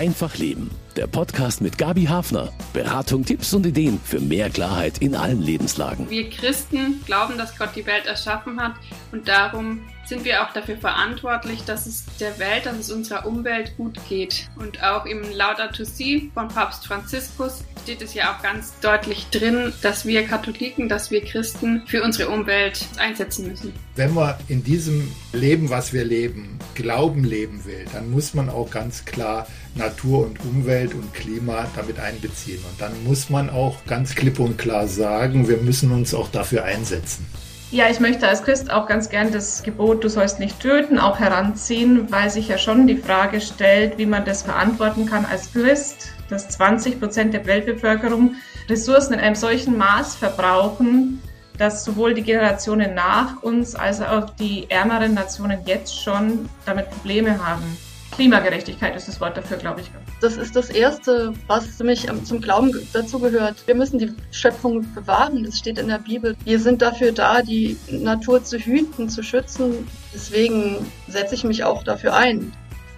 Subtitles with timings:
[0.00, 0.70] Einfach Leben.
[0.96, 2.50] Der Podcast mit Gabi Hafner.
[2.72, 6.08] Beratung, Tipps und Ideen für mehr Klarheit in allen Lebenslagen.
[6.08, 8.76] Wir Christen glauben, dass Gott die Welt erschaffen hat
[9.12, 13.76] und darum sind wir auch dafür verantwortlich, dass es der Welt, dass es unserer Umwelt
[13.76, 14.48] gut geht.
[14.56, 19.72] Und auch im Laudato Si von Papst Franziskus steht es ja auch ganz deutlich drin,
[19.82, 23.72] dass wir Katholiken, dass wir Christen für unsere Umwelt einsetzen müssen.
[23.94, 28.68] Wenn man in diesem Leben, was wir leben, Glauben leben will, dann muss man auch
[28.68, 32.58] ganz klar Natur und Umwelt und Klima damit einbeziehen.
[32.68, 36.64] Und dann muss man auch ganz klipp und klar sagen, wir müssen uns auch dafür
[36.64, 37.26] einsetzen.
[37.72, 41.20] Ja, ich möchte als Christ auch ganz gern das Gebot, du sollst nicht töten, auch
[41.20, 46.08] heranziehen, weil sich ja schon die Frage stellt, wie man das verantworten kann als Christ,
[46.28, 48.34] dass 20 Prozent der Weltbevölkerung
[48.68, 51.22] Ressourcen in einem solchen Maß verbrauchen,
[51.58, 57.38] dass sowohl die Generationen nach uns als auch die ärmeren Nationen jetzt schon damit Probleme
[57.46, 57.76] haben.
[58.20, 59.90] Klimagerechtigkeit ist das Wort dafür, glaube ich.
[60.20, 63.66] Das ist das Erste, was mich zum Glauben dazu gehört.
[63.66, 65.42] Wir müssen die Schöpfung bewahren.
[65.42, 66.36] Das steht in der Bibel.
[66.44, 69.88] Wir sind dafür da, die Natur zu hüten, zu schützen.
[70.12, 70.76] Deswegen
[71.08, 72.52] setze ich mich auch dafür ein.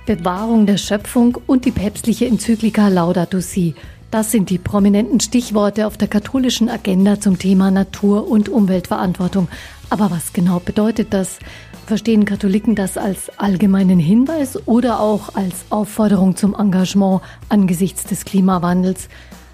[0.06, 3.76] Bewahrung der Schöpfung und die päpstliche Enzyklika Laudato Si.
[4.10, 9.46] Das sind die prominenten Stichworte auf der katholischen Agenda zum Thema Natur- und Umweltverantwortung.
[9.88, 11.38] Aber was genau bedeutet das?
[11.86, 19.08] Verstehen Katholiken das als allgemeinen Hinweis oder auch als Aufforderung zum Engagement angesichts des Klimawandels?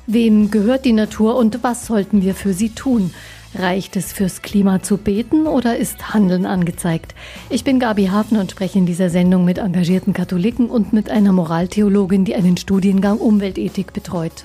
[0.07, 3.13] Wem gehört die Natur und was sollten wir für sie tun?
[3.55, 7.15] Reicht es fürs Klima zu beten oder ist Handeln angezeigt?
[7.49, 11.33] Ich bin Gabi Hafner und spreche in dieser Sendung mit engagierten Katholiken und mit einer
[11.33, 14.45] Moraltheologin, die einen Studiengang Umweltethik betreut.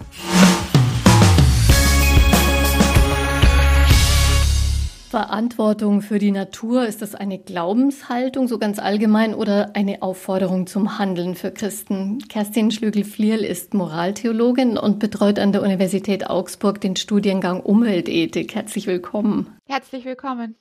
[5.13, 10.97] Verantwortung für die Natur, ist das eine Glaubenshaltung, so ganz allgemein, oder eine Aufforderung zum
[10.97, 12.17] Handeln für Christen?
[12.29, 18.55] Kerstin Schlügel-Flierl ist Moraltheologin und betreut an der Universität Augsburg den Studiengang Umweltethik.
[18.55, 19.55] Herzlich willkommen.
[19.67, 20.55] Herzlich willkommen.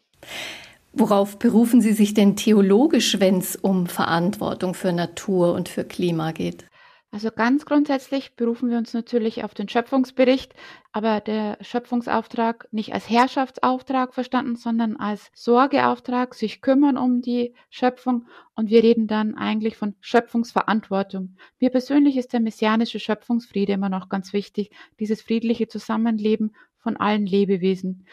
[0.92, 6.32] Worauf berufen Sie sich denn theologisch, wenn es um Verantwortung für Natur und für Klima
[6.32, 6.66] geht?
[7.14, 10.54] Also ganz grundsätzlich berufen wir uns natürlich auf den Schöpfungsbericht,
[10.92, 18.24] aber der Schöpfungsauftrag nicht als Herrschaftsauftrag verstanden, sondern als Sorgeauftrag, sich kümmern um die Schöpfung
[18.54, 21.36] und wir reden dann eigentlich von Schöpfungsverantwortung.
[21.60, 27.26] Mir persönlich ist der messianische Schöpfungsfriede immer noch ganz wichtig, dieses friedliche Zusammenleben von allen
[27.26, 28.06] Lebewesen.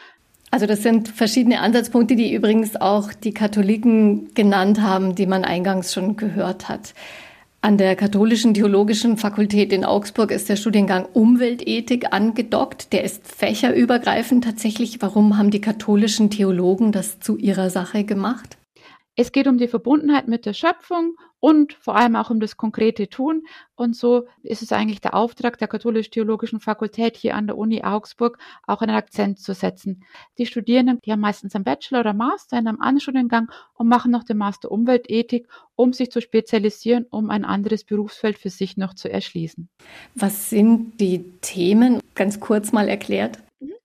[0.52, 5.94] Also das sind verschiedene Ansatzpunkte, die übrigens auch die Katholiken genannt haben, die man eingangs
[5.94, 6.94] schon gehört hat.
[7.62, 12.94] An der Katholischen Theologischen Fakultät in Augsburg ist der Studiengang Umweltethik angedockt.
[12.94, 15.02] Der ist fächerübergreifend tatsächlich.
[15.02, 18.59] Warum haben die katholischen Theologen das zu ihrer Sache gemacht?
[19.22, 23.10] Es geht um die Verbundenheit mit der Schöpfung und vor allem auch um das konkrete
[23.10, 23.44] Tun.
[23.76, 28.38] Und so ist es eigentlich der Auftrag der Katholisch-Theologischen Fakultät hier an der Uni Augsburg,
[28.66, 30.06] auch einen Akzent zu setzen.
[30.38, 34.24] Die Studierenden, die haben meistens einen Bachelor oder Master in einem Anstudiengang und machen noch
[34.24, 39.12] den Master Umweltethik, um sich zu spezialisieren, um ein anderes Berufsfeld für sich noch zu
[39.12, 39.68] erschließen.
[40.16, 42.00] Was sind die Themen?
[42.16, 43.40] Ganz kurz mal erklärt.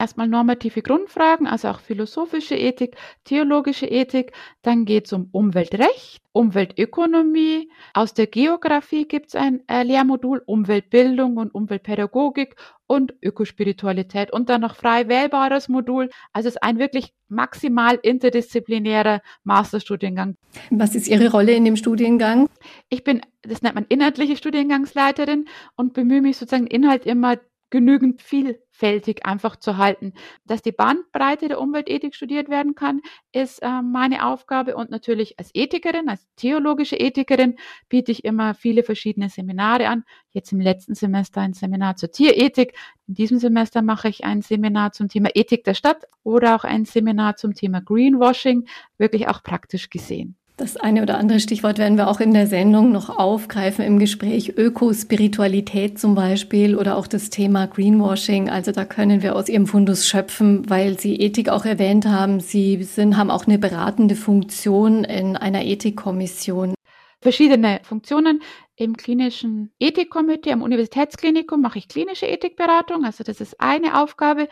[0.05, 2.95] Erstmal normative Grundfragen, also auch philosophische Ethik,
[3.25, 4.33] theologische Ethik.
[4.61, 7.71] Dann geht es um Umweltrecht, Umweltökonomie.
[7.95, 12.55] Aus der Geografie gibt es ein äh, Lehrmodul Umweltbildung und Umweltpädagogik
[12.87, 16.11] und Ökospiritualität und dann noch frei wählbares Modul.
[16.35, 20.37] Also es ist ein wirklich maximal interdisziplinärer Masterstudiengang.
[20.69, 22.51] Was ist Ihre Rolle in dem Studiengang?
[22.91, 27.39] Ich bin, das nennt man inhaltliche Studiengangsleiterin und bemühe mich sozusagen Inhalt immer
[27.75, 30.13] genügend vielfältig einfach zu halten.
[30.47, 33.01] Dass die Bandbreite der Umweltethik studiert werden kann,
[33.33, 37.57] ist äh, meine Aufgabe und natürlich als Ethikerin, als theologische Ethikerin
[37.89, 40.05] biete ich immer viele verschiedene Seminare an.
[40.31, 42.75] Jetzt im letzten Semester ein Seminar zur Tierethik.
[43.09, 46.85] In diesem Semester mache ich ein Seminar zum Thema Ethik der Stadt oder auch ein
[46.85, 48.69] Seminar zum Thema Greenwashing,
[48.99, 50.37] wirklich auch praktisch gesehen.
[50.57, 54.57] Das eine oder andere Stichwort werden wir auch in der Sendung noch aufgreifen im Gespräch.
[54.57, 58.49] Ökospiritualität zum Beispiel oder auch das Thema Greenwashing.
[58.49, 62.39] Also da können wir aus Ihrem Fundus schöpfen, weil Sie Ethik auch erwähnt haben.
[62.39, 66.75] Sie sind, haben auch eine beratende Funktion in einer Ethikkommission.
[67.21, 68.41] Verschiedene Funktionen.
[68.77, 73.05] Im klinischen Ethikkomitee am Universitätsklinikum mache ich klinische Ethikberatung.
[73.05, 74.49] Also das ist eine Aufgabe.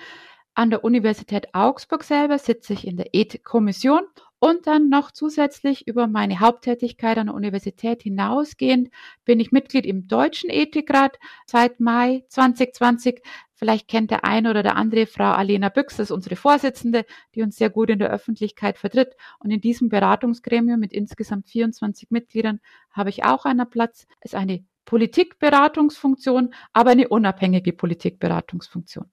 [0.55, 4.03] An der Universität Augsburg selber sitze ich in der Ethikkommission
[4.43, 8.91] und dann noch zusätzlich über meine Haupttätigkeit an der Universität hinausgehend
[9.25, 13.23] bin ich Mitglied im Deutschen Ethikrat seit Mai 2020.
[13.55, 17.05] Vielleicht kennt der eine oder der andere Frau Alena Büchs, das ist unsere Vorsitzende,
[17.37, 19.15] die uns sehr gut in der Öffentlichkeit vertritt.
[19.39, 22.59] Und in diesem Beratungsgremium mit insgesamt 24 Mitgliedern
[22.91, 24.09] habe ich auch einen Platz.
[24.23, 29.09] Es ist eine Politikberatungsfunktion, aber eine unabhängige Politikberatungsfunktion.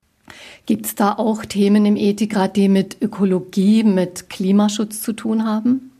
[0.66, 5.92] Gibt es da auch Themen im Ethikrat, die mit Ökologie, mit Klimaschutz zu tun haben?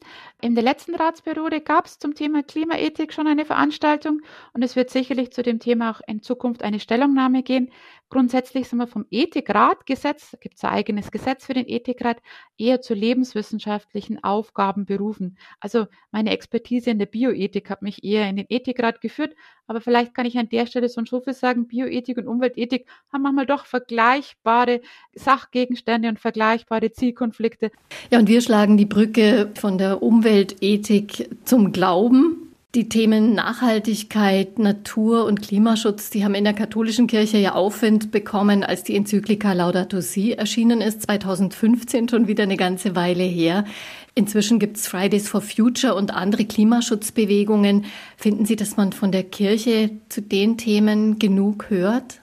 [0.42, 4.22] In der letzten Ratsperiode gab es zum Thema Klimaethik schon eine Veranstaltung
[4.54, 7.72] und es wird sicherlich zu dem Thema auch in Zukunft eine Stellungnahme gehen.
[8.10, 12.18] Grundsätzlich sind wir vom Ethikratgesetz, gibt es ein eigenes Gesetz für den Ethikrat,
[12.58, 15.38] eher zu lebenswissenschaftlichen Aufgaben berufen.
[15.60, 19.36] Also meine Expertise in der Bioethik hat mich eher in den Ethikrat geführt,
[19.68, 23.22] aber vielleicht kann ich an der Stelle so ein Schufel sagen, Bioethik und Umweltethik haben
[23.22, 24.82] manchmal doch vergleichbare
[25.14, 27.70] Sachgegenstände und vergleichbare Zielkonflikte.
[28.10, 32.49] Ja, und wir schlagen die Brücke von der Umweltethik zum Glauben.
[32.76, 38.64] Die Themen Nachhaltigkeit, Natur und Klimaschutz, die haben in der katholischen Kirche ja Aufwind bekommen,
[38.64, 43.66] als die Enzyklika Laudato Si erschienen ist, 2015 schon wieder eine ganze Weile her.
[44.14, 47.86] Inzwischen gibt es Fridays for Future und andere Klimaschutzbewegungen.
[48.18, 52.22] Finden Sie, dass man von der Kirche zu den Themen genug hört?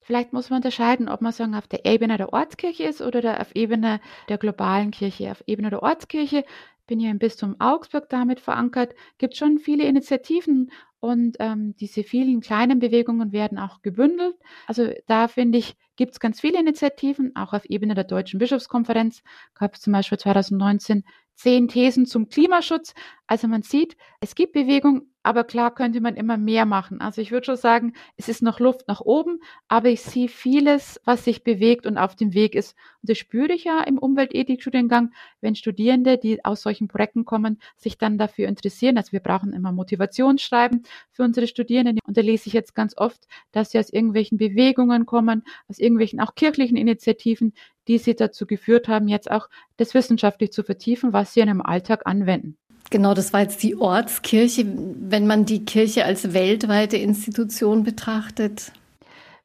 [0.00, 3.54] Vielleicht muss man unterscheiden, ob man sagen, auf der Ebene der Ortskirche ist oder auf
[3.54, 5.30] Ebene der globalen Kirche.
[5.30, 6.44] Auf Ebene der Ortskirche
[6.88, 12.40] bin ja im Bistum Augsburg damit verankert, gibt schon viele Initiativen und ähm, diese vielen
[12.40, 14.34] kleinen Bewegungen werden auch gebündelt.
[14.66, 19.22] Also da finde ich, gibt es ganz viele Initiativen, auch auf Ebene der Deutschen Bischofskonferenz
[19.54, 21.04] gab es zum Beispiel 2019
[21.34, 22.94] zehn Thesen zum Klimaschutz.
[23.28, 27.02] Also man sieht, es gibt Bewegung, aber klar könnte man immer mehr machen.
[27.02, 31.02] Also ich würde schon sagen, es ist noch Luft nach oben, aber ich sehe vieles,
[31.04, 32.74] was sich bewegt und auf dem Weg ist.
[33.02, 37.98] Und das spüre ich ja im Umweltethik-Studiengang, wenn Studierende, die aus solchen Projekten kommen, sich
[37.98, 38.96] dann dafür interessieren.
[38.96, 41.98] Also wir brauchen immer Motivationsschreiben für unsere Studierenden.
[42.06, 46.20] Und da lese ich jetzt ganz oft, dass sie aus irgendwelchen Bewegungen kommen, aus irgendwelchen
[46.20, 47.52] auch kirchlichen Initiativen,
[47.86, 51.60] die sie dazu geführt haben, jetzt auch das wissenschaftlich zu vertiefen, was sie in ihrem
[51.60, 52.56] Alltag anwenden.
[52.90, 58.72] Genau, das war jetzt die Ortskirche, wenn man die Kirche als weltweite Institution betrachtet.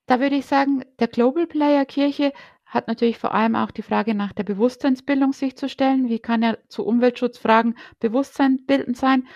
[0.05, 2.33] Da würde ich sagen, der Global Player Kirche
[2.65, 6.09] hat natürlich vor allem auch die Frage nach der Bewusstseinsbildung sich zu stellen.
[6.09, 9.27] Wie kann er zu Umweltschutzfragen bewusstseinsbildend sein?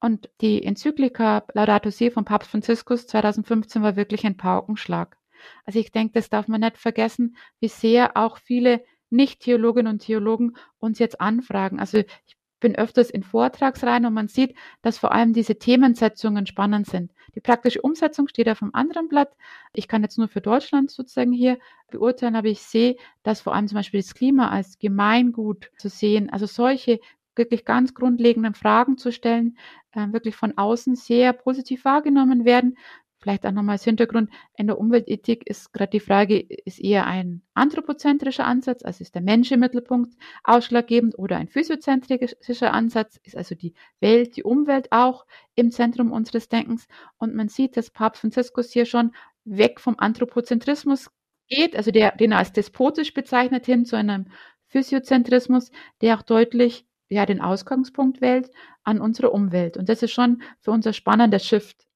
[0.00, 5.16] Und die Enzyklika Laudato Si von Papst Franziskus 2015 war wirklich ein Paukenschlag.
[5.64, 10.56] Also ich denke, das darf man nicht vergessen, wie sehr auch viele Nicht-Theologinnen und Theologen
[10.78, 11.80] uns jetzt anfragen.
[11.80, 16.86] Also ich bin öfters in Vortragsreihen und man sieht, dass vor allem diese Themensetzungen spannend
[16.86, 17.12] sind.
[17.34, 19.36] Die praktische Umsetzung steht auf einem anderen Blatt.
[19.74, 21.58] Ich kann jetzt nur für Deutschland sozusagen hier
[21.90, 26.30] beurteilen, aber ich sehe, dass vor allem zum Beispiel das Klima als Gemeingut zu sehen,
[26.30, 27.00] also solche
[27.36, 29.58] wirklich ganz grundlegenden Fragen zu stellen,
[29.92, 32.78] äh, wirklich von außen sehr positiv wahrgenommen werden,
[33.24, 37.40] Vielleicht auch nochmal als Hintergrund, in der Umweltethik ist gerade die Frage, ist eher ein
[37.54, 40.12] anthropozentrischer Ansatz, also ist der Mensch im Mittelpunkt
[40.42, 45.24] ausschlaggebend oder ein physiozentrischer Ansatz, ist also die Welt, die Umwelt auch
[45.54, 46.86] im Zentrum unseres Denkens.
[47.16, 49.12] Und man sieht, dass Papst Franziskus hier schon
[49.46, 51.10] weg vom Anthropozentrismus
[51.48, 54.26] geht, also der, den er als despotisch bezeichnet, hin zu einem
[54.66, 55.70] Physiozentrismus,
[56.02, 58.50] der auch deutlich ja, den Ausgangspunkt wählt
[58.82, 59.78] an unsere Umwelt.
[59.78, 61.86] Und das ist schon für unser spannender Shift.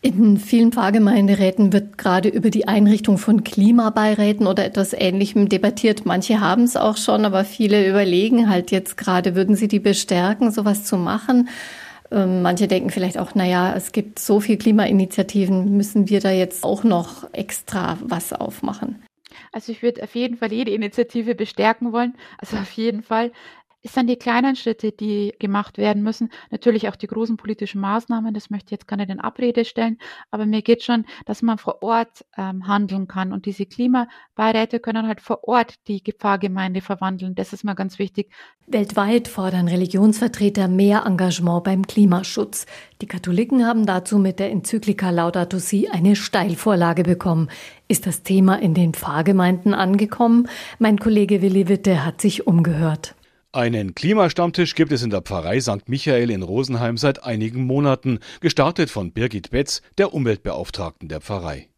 [0.00, 6.06] In vielen Pfarrgemeinderäten wird gerade über die Einrichtung von Klimabeiräten oder etwas Ähnlichem debattiert.
[6.06, 10.52] Manche haben es auch schon, aber viele überlegen halt jetzt gerade, würden sie die bestärken,
[10.52, 11.48] sowas zu machen?
[12.12, 16.62] Ähm, manche denken vielleicht auch, naja, es gibt so viele Klimainitiativen, müssen wir da jetzt
[16.62, 19.02] auch noch extra was aufmachen?
[19.52, 22.14] Also ich würde auf jeden Fall jede Initiative bestärken wollen.
[22.38, 23.32] Also auf jeden Fall
[23.88, 26.28] es sind die kleinen Schritte, die gemacht werden müssen.
[26.50, 29.96] Natürlich auch die großen politischen Maßnahmen, das möchte ich jetzt gar nicht in Abrede stellen,
[30.30, 35.06] aber mir geht schon, dass man vor Ort ähm, handeln kann und diese Klimabeiräte können
[35.06, 37.34] halt vor Ort die Gefahrgemeinde verwandeln.
[37.34, 38.30] Das ist mal ganz wichtig.
[38.66, 42.66] Weltweit fordern Religionsvertreter mehr Engagement beim Klimaschutz.
[43.00, 47.48] Die Katholiken haben dazu mit der Enzyklika Laudato Si eine Steilvorlage bekommen.
[47.88, 50.46] Ist das Thema in den Pfarrgemeinden angekommen?
[50.78, 53.14] Mein Kollege Willi Witte hat sich umgehört.
[53.52, 55.88] Einen Klimastammtisch gibt es in der Pfarrei St.
[55.88, 61.70] Michael in Rosenheim seit einigen Monaten, gestartet von Birgit Betz, der Umweltbeauftragten der Pfarrei.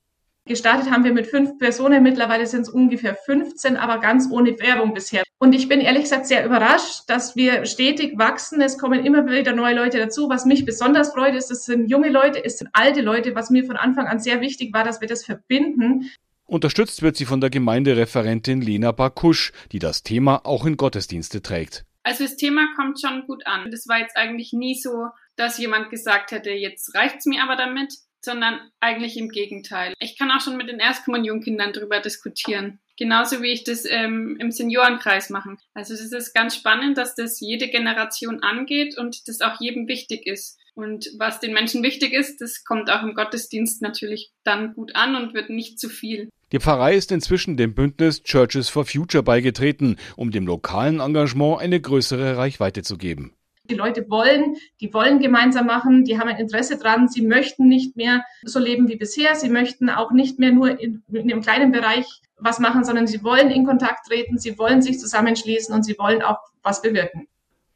[0.46, 4.94] Gestartet haben wir mit fünf Personen, mittlerweile sind es ungefähr 15, aber ganz ohne Werbung
[4.94, 5.22] bisher.
[5.38, 8.60] Und ich bin ehrlich gesagt sehr überrascht, dass wir stetig wachsen.
[8.60, 10.28] Es kommen immer wieder neue Leute dazu.
[10.28, 13.64] Was mich besonders freut, ist, es sind junge Leute, es sind alte Leute, was mir
[13.64, 16.10] von Anfang an sehr wichtig war, dass wir das verbinden.
[16.50, 21.84] Unterstützt wird sie von der Gemeindereferentin Lena Bakusch, die das Thema auch in Gottesdienste trägt.
[22.02, 23.70] Also das Thema kommt schon gut an.
[23.70, 27.94] Das war jetzt eigentlich nie so, dass jemand gesagt hätte, jetzt reicht's mir aber damit,
[28.20, 29.94] sondern eigentlich im Gegenteil.
[30.00, 32.80] Ich kann auch schon mit den Erstkommunionkindern darüber diskutieren.
[32.98, 35.56] Genauso wie ich das ähm, im Seniorenkreis mache.
[35.72, 40.26] Also es ist ganz spannend, dass das jede Generation angeht und das auch jedem wichtig
[40.26, 40.58] ist.
[40.74, 45.14] Und was den Menschen wichtig ist, das kommt auch im Gottesdienst natürlich dann gut an
[45.14, 46.28] und wird nicht zu viel.
[46.52, 51.80] Die Pfarrei ist inzwischen dem Bündnis Churches for Future beigetreten, um dem lokalen Engagement eine
[51.80, 53.34] größere Reichweite zu geben.
[53.70, 57.96] Die Leute wollen, die wollen gemeinsam machen, die haben ein Interesse dran, sie möchten nicht
[57.96, 61.70] mehr so leben wie bisher, sie möchten auch nicht mehr nur in, in einem kleinen
[61.70, 62.04] Bereich
[62.36, 66.20] was machen, sondern sie wollen in Kontakt treten, sie wollen sich zusammenschließen und sie wollen
[66.20, 67.28] auch was bewirken.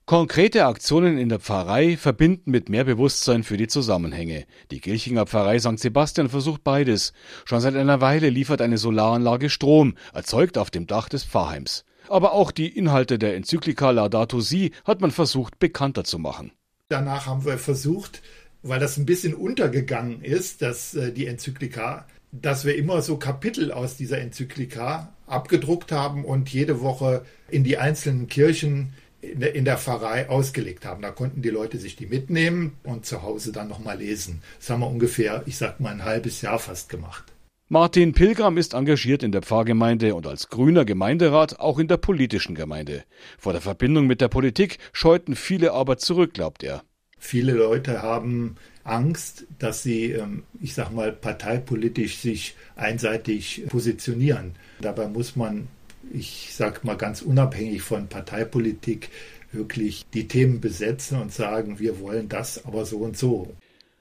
[0.06, 4.44] Konkrete Aktionen in der Pfarrei verbinden mit mehr Bewusstsein für die Zusammenhänge.
[4.70, 5.78] Die Kirchinger Pfarrei St.
[5.78, 7.14] Sebastian versucht beides.
[7.46, 11.86] Schon seit einer Weile liefert eine Solaranlage Strom, erzeugt auf dem Dach des Pfarrheims.
[12.10, 16.52] Aber auch die Inhalte der Enzyklika Laudato Si hat man versucht bekannter zu machen.
[16.90, 18.20] Danach haben wir versucht,
[18.62, 23.72] weil das ein bisschen untergegangen ist, dass äh, die Enzyklika, dass wir immer so Kapitel
[23.72, 28.92] aus dieser Enzyklika abgedruckt haben und jede Woche in die einzelnen Kirchen
[29.32, 31.02] in der Pfarrei ausgelegt haben.
[31.02, 34.42] Da konnten die Leute sich die mitnehmen und zu Hause dann nochmal lesen.
[34.58, 37.24] Das haben wir ungefähr, ich sag mal, ein halbes Jahr fast gemacht.
[37.68, 42.54] Martin Pilgram ist engagiert in der Pfarrgemeinde und als grüner Gemeinderat auch in der politischen
[42.54, 43.04] Gemeinde.
[43.38, 46.82] Vor der Verbindung mit der Politik scheuten viele aber zurück, glaubt er.
[47.18, 54.56] Viele Leute haben Angst, dass sie, ähm, ich sag mal, parteipolitisch sich einseitig positionieren.
[54.80, 55.68] Dabei muss man
[56.12, 59.10] ich sage mal ganz unabhängig von Parteipolitik,
[59.52, 63.54] wirklich die Themen besetzen und sagen, wir wollen das aber so und so.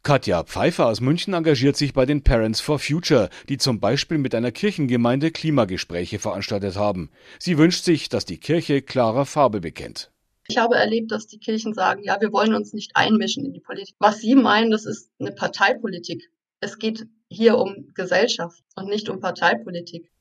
[0.03, 4.35] Katja Pfeiffer aus München engagiert sich bei den Parents for Future, die zum Beispiel mit
[4.35, 7.09] einer Kirchengemeinde Klimagespräche veranstaltet haben.
[7.39, 10.11] Sie wünscht sich, dass die Kirche klarer Farbe bekennt.
[10.49, 13.61] Ich habe erlebt, dass die Kirchen sagen, ja, wir wollen uns nicht einmischen in die
[13.61, 13.95] Politik.
[13.99, 16.29] Was sie meinen, das ist eine Parteipolitik.
[16.59, 20.11] Es geht hier um Gesellschaft und nicht um Parteipolitik.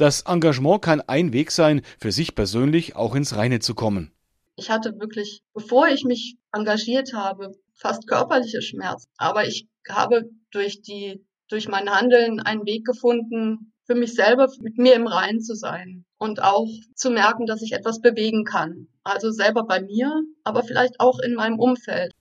[0.00, 4.10] Das Engagement kann ein Weg sein, für sich persönlich auch ins Reine zu kommen.
[4.56, 9.10] Ich hatte wirklich, bevor ich mich engagiert habe, fast körperliche Schmerzen.
[9.18, 14.78] Aber ich habe durch die, durch mein Handeln einen Weg gefunden, für mich selber mit
[14.78, 18.88] mir im Reinen zu sein und auch zu merken, dass ich etwas bewegen kann.
[19.04, 20.10] Also selber bei mir,
[20.44, 22.14] aber vielleicht auch in meinem Umfeld.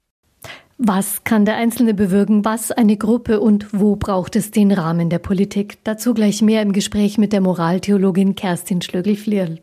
[0.81, 5.19] Was kann der Einzelne bewirken, was eine Gruppe und wo braucht es den Rahmen der
[5.19, 5.77] Politik?
[5.83, 9.59] Dazu gleich mehr im Gespräch mit der Moraltheologin Kerstin Schlögel-Flierl.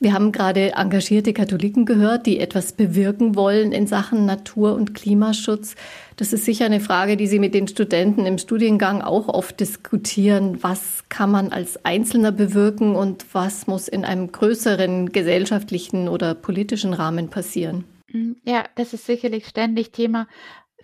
[0.00, 5.74] Wir haben gerade engagierte Katholiken gehört, die etwas bewirken wollen in Sachen Natur- und Klimaschutz.
[6.16, 10.62] Das ist sicher eine Frage, die Sie mit den Studenten im Studiengang auch oft diskutieren.
[10.62, 16.94] Was kann man als Einzelner bewirken und was muss in einem größeren gesellschaftlichen oder politischen
[16.94, 17.84] Rahmen passieren?
[18.12, 20.28] Mm, ja, das ist sicherlich ständig Thema.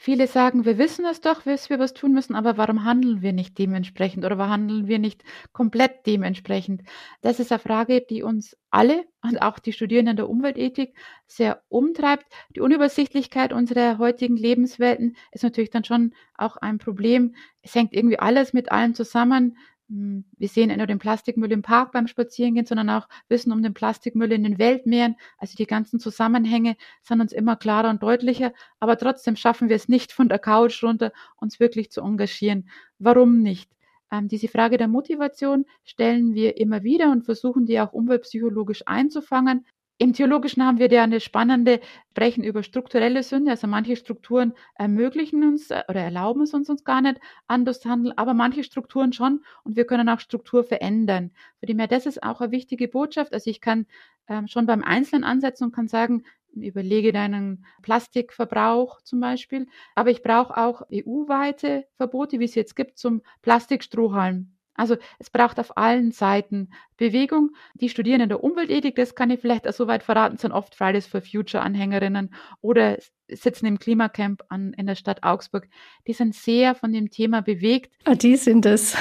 [0.00, 3.32] Viele sagen, wir wissen es doch, dass wir was tun müssen, aber warum handeln wir
[3.32, 6.82] nicht dementsprechend oder warum handeln wir nicht komplett dementsprechend?
[7.20, 10.94] Das ist eine Frage, die uns alle und auch die Studierenden der Umweltethik
[11.26, 12.26] sehr umtreibt.
[12.54, 17.34] Die Unübersichtlichkeit unserer heutigen Lebenswelten ist natürlich dann schon auch ein Problem.
[17.62, 19.58] Es hängt irgendwie alles mit allem zusammen.
[19.88, 23.62] Hm, wir sehen nicht nur den Plastikmüll im Park beim Spazierengehen, sondern auch Wissen um
[23.62, 25.16] den Plastikmüll in den Weltmeeren.
[25.38, 28.52] Also die ganzen Zusammenhänge sind uns immer klarer und deutlicher.
[28.80, 32.68] Aber trotzdem schaffen wir es nicht von der Couch runter, uns wirklich zu engagieren.
[32.98, 33.70] Warum nicht?
[34.10, 39.66] Ähm, diese Frage der Motivation stellen wir immer wieder und versuchen die auch umweltpsychologisch einzufangen.
[40.00, 43.50] Im Theologischen haben wir ja eine spannende Sprechen über strukturelle Sünde.
[43.50, 47.90] Also manche Strukturen ermöglichen uns äh, oder erlauben es uns, uns gar nicht anders zu
[47.90, 51.32] handeln, aber manche Strukturen schon und wir können auch Struktur verändern.
[51.58, 53.32] Für die mehr, das ist auch eine wichtige Botschaft.
[53.32, 53.86] Also ich kann
[54.28, 56.22] ähm, schon beim Einzelnen ansetzen und kann sagen,
[56.54, 59.66] überlege deinen Plastikverbrauch zum Beispiel.
[59.96, 64.57] Aber ich brauche auch EU-weite Verbote, wie es jetzt gibt, zum Plastikstrohhalm.
[64.78, 67.50] Also es braucht auf allen Seiten Bewegung.
[67.74, 71.20] Die Studierenden der Umweltethik, das kann ich vielleicht auch soweit verraten, sind oft Fridays for
[71.20, 72.96] Future Anhängerinnen oder
[73.28, 75.68] sitzen im Klimacamp an, in der Stadt Augsburg.
[76.06, 77.92] Die sind sehr von dem Thema bewegt.
[78.04, 78.96] Ah, die sind es.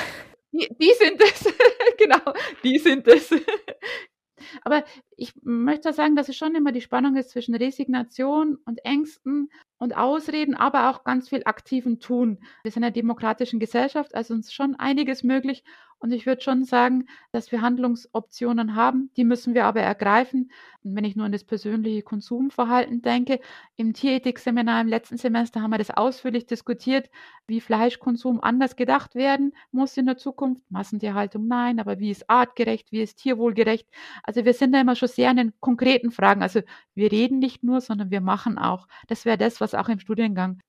[0.51, 1.53] Die, die sind es,
[1.98, 3.29] genau, die sind es.
[4.63, 4.84] Aber
[5.15, 9.96] ich möchte sagen, dass es schon immer die Spannung ist zwischen Resignation und Ängsten und
[9.96, 12.39] Ausreden, aber auch ganz viel aktiven Tun.
[12.63, 15.63] Wir sind in einer demokratischen Gesellschaft, also uns schon einiges möglich.
[16.00, 20.51] Und ich würde schon sagen, dass wir Handlungsoptionen haben, die müssen wir aber ergreifen.
[20.84, 23.39] Und wenn ich nur an das persönliche Konsumverhalten denke,
[23.75, 27.10] im Tierethik-Seminar im letzten Semester haben wir das ausführlich diskutiert,
[27.48, 30.63] wie Fleischkonsum anders gedacht werden muss in der Zukunft.
[30.70, 33.88] Massentierhaltung nein, aber wie ist artgerecht, wie ist tierwohlgerecht?
[34.24, 36.44] Also wir sind da immer schon sehr an den konkreten Fragen.
[36.44, 36.62] Also
[36.94, 38.88] wir reden nicht nur, sondern wir machen auch.
[39.08, 40.60] Das wäre das, was auch im Studiengang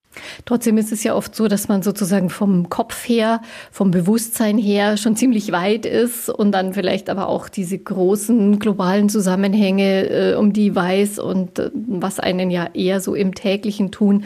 [0.44, 4.96] Trotzdem ist es ja oft so, dass man sozusagen vom Kopf her, vom Bewusstsein her
[4.96, 10.52] schon ziemlich weit ist und dann vielleicht aber auch diese großen globalen Zusammenhänge äh, um
[10.52, 14.24] die weiß und äh, was einen ja eher so im täglichen Tun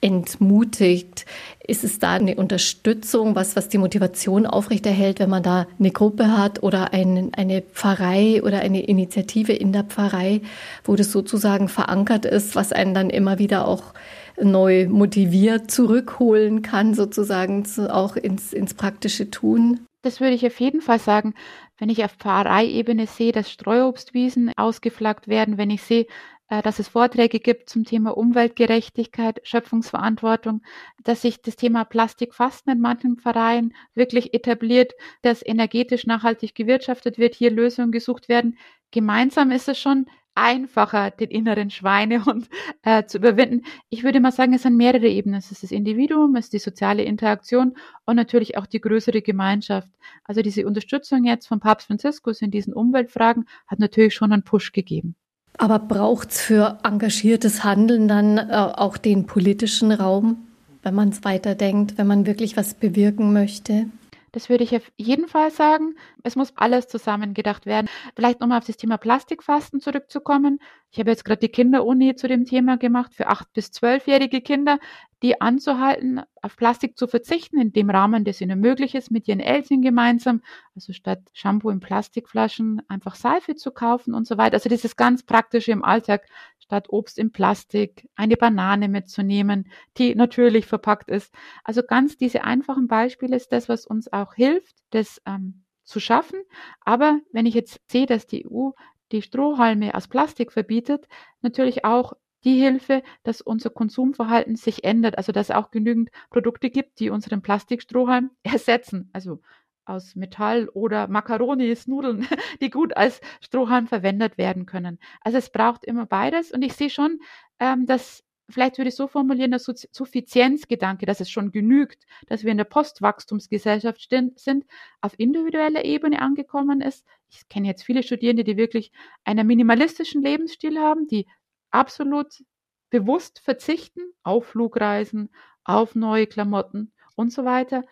[0.00, 1.26] entmutigt.
[1.66, 6.36] Ist es da eine Unterstützung, was, was die Motivation aufrechterhält, wenn man da eine Gruppe
[6.36, 10.40] hat oder ein, eine Pfarrei oder eine Initiative in der Pfarrei,
[10.84, 13.94] wo das sozusagen verankert ist, was einen dann immer wieder auch
[14.42, 19.80] neu motiviert zurückholen kann, sozusagen auch ins, ins praktische Tun?
[20.02, 21.34] Das würde ich auf jeden Fall sagen.
[21.78, 26.06] Wenn ich auf Pfarreiebene sehe, dass Streuobstwiesen ausgeflaggt werden, wenn ich sehe,
[26.50, 30.62] dass es Vorträge gibt zum Thema Umweltgerechtigkeit, Schöpfungsverantwortung,
[31.04, 34.92] dass sich das Thema Plastikfasten in manchen Vereinen wirklich etabliert,
[35.22, 38.58] dass energetisch nachhaltig gewirtschaftet wird, hier Lösungen gesucht werden.
[38.90, 42.48] Gemeinsam ist es schon einfacher, den inneren Schweinehund
[42.82, 43.62] äh, zu überwinden.
[43.88, 45.38] Ich würde mal sagen, es sind mehrere Ebenen.
[45.38, 47.76] Es ist das Individuum, es ist die soziale Interaktion
[48.06, 49.90] und natürlich auch die größere Gemeinschaft.
[50.24, 54.72] Also diese Unterstützung jetzt von Papst Franziskus in diesen Umweltfragen hat natürlich schon einen Push
[54.72, 55.14] gegeben.
[55.58, 60.46] Aber braucht es für engagiertes Handeln dann äh, auch den politischen Raum,
[60.82, 63.86] wenn man es weiterdenkt, wenn man wirklich was bewirken möchte?
[64.32, 65.96] Das würde ich auf jeden Fall sagen.
[66.22, 67.88] Es muss alles zusammengedacht werden.
[68.14, 70.60] Vielleicht nochmal auf das Thema Plastikfasten zurückzukommen.
[70.92, 74.78] Ich habe jetzt gerade die Kinderuni zu dem Thema gemacht für acht bis zwölfjährige Kinder,
[75.22, 79.40] die anzuhalten, auf Plastik zu verzichten, in dem Rahmen, das ihnen möglich ist, mit ihren
[79.40, 80.42] Eltern gemeinsam.
[80.74, 84.54] Also statt Shampoo in Plastikflaschen einfach Seife zu kaufen und so weiter.
[84.54, 86.26] Also dieses ganz praktische im Alltag,
[86.58, 91.34] statt Obst in Plastik, eine Banane mitzunehmen, die natürlich verpackt ist.
[91.64, 96.40] Also ganz diese einfachen Beispiele ist das, was uns auch hilft, das ähm, zu schaffen.
[96.80, 98.70] Aber wenn ich jetzt sehe, dass die EU
[99.12, 101.06] die Strohhalme aus Plastik verbietet,
[101.42, 106.70] natürlich auch die Hilfe, dass unser Konsumverhalten sich ändert, also dass es auch genügend Produkte
[106.70, 109.40] gibt, die unseren Plastikstrohhalm ersetzen, also
[109.84, 112.26] aus Metall oder Makaronis, Nudeln,
[112.60, 114.98] die gut als Strohhalm verwendet werden können.
[115.20, 117.18] Also es braucht immer beides und ich sehe schon,
[117.58, 122.50] ähm, dass vielleicht würde ich so formulieren, der Suffizienzgedanke, dass es schon genügt, dass wir
[122.50, 124.66] in der Postwachstumsgesellschaft sind,
[125.00, 127.04] auf individueller Ebene angekommen ist.
[127.28, 128.90] Ich kenne jetzt viele Studierende, die wirklich
[129.24, 131.26] einen minimalistischen Lebensstil haben, die
[131.70, 132.44] absolut
[132.90, 135.30] bewusst verzichten auf Flugreisen,
[135.64, 137.84] auf neue Klamotten und so weiter.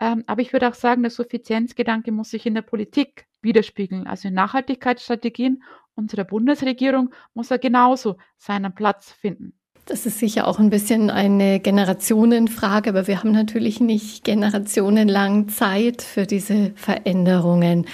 [0.00, 4.06] Ähm, aber ich würde auch sagen, der Suffizienzgedanke muss sich in der Politik widerspiegeln.
[4.06, 5.62] Also in Nachhaltigkeitsstrategien
[5.94, 9.54] unserer Bundesregierung muss er genauso seinen Platz finden.
[9.86, 16.00] Das ist sicher auch ein bisschen eine Generationenfrage, aber wir haben natürlich nicht generationenlang Zeit
[16.00, 17.86] für diese Veränderungen.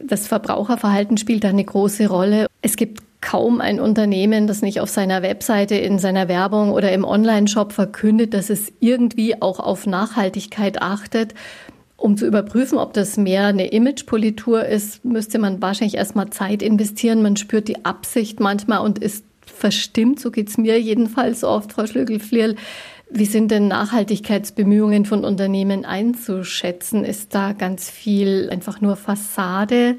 [0.00, 2.46] Das Verbraucherverhalten spielt da eine große Rolle.
[2.62, 7.04] Es gibt kaum ein Unternehmen, das nicht auf seiner Webseite, in seiner Werbung oder im
[7.04, 11.34] Online-Shop verkündet, dass es irgendwie auch auf Nachhaltigkeit achtet.
[11.96, 17.20] Um zu überprüfen, ob das mehr eine Imagepolitur ist, müsste man wahrscheinlich erstmal Zeit investieren.
[17.20, 20.20] Man spürt die Absicht manchmal und ist verstimmt.
[20.20, 22.54] So geht es mir jedenfalls oft, Frau Schlögel-Flierl.
[23.10, 27.04] Wie sind denn Nachhaltigkeitsbemühungen von Unternehmen einzuschätzen?
[27.04, 29.98] Ist da ganz viel einfach nur Fassade?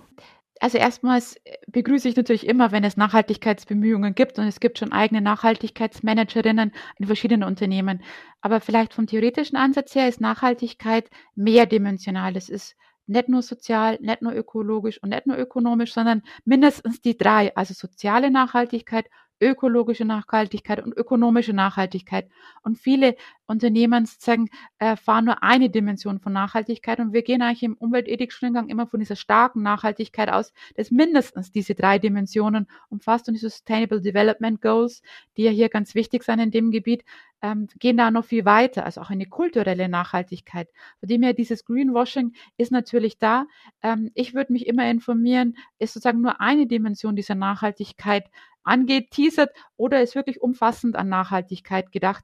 [0.59, 4.91] Also erstmals äh, begrüße ich natürlich immer, wenn es Nachhaltigkeitsbemühungen gibt und es gibt schon
[4.91, 8.03] eigene Nachhaltigkeitsmanagerinnen in verschiedenen Unternehmen.
[8.41, 12.35] Aber vielleicht vom theoretischen Ansatz her ist Nachhaltigkeit mehrdimensional.
[12.35, 12.75] Es ist
[13.07, 17.73] nicht nur sozial, nicht nur ökologisch und nicht nur ökonomisch, sondern mindestens die drei, also
[17.73, 19.09] soziale Nachhaltigkeit,
[19.39, 22.29] ökologische Nachhaltigkeit und ökonomische Nachhaltigkeit.
[22.63, 26.99] Und viele Unternehmen sagen, äh, fahren nur eine Dimension von Nachhaltigkeit.
[26.99, 31.75] Und wir gehen eigentlich im Umweltethik-Studiengang immer von dieser starken Nachhaltigkeit aus, dass mindestens diese
[31.75, 33.27] drei Dimensionen umfasst.
[33.27, 35.01] Und die Sustainable Development Goals,
[35.37, 37.03] die ja hier ganz wichtig sind in dem Gebiet,
[37.41, 40.69] ähm, gehen da noch viel weiter, also auch eine kulturelle Nachhaltigkeit.
[40.99, 43.45] Von dem her, dieses Greenwashing ist natürlich da.
[43.83, 48.25] Ähm, ich würde mich immer informieren, ist sozusagen nur eine Dimension dieser Nachhaltigkeit
[48.67, 52.23] angeht, teasert oder ist wirklich umfassend an Nachhaltigkeit gedacht?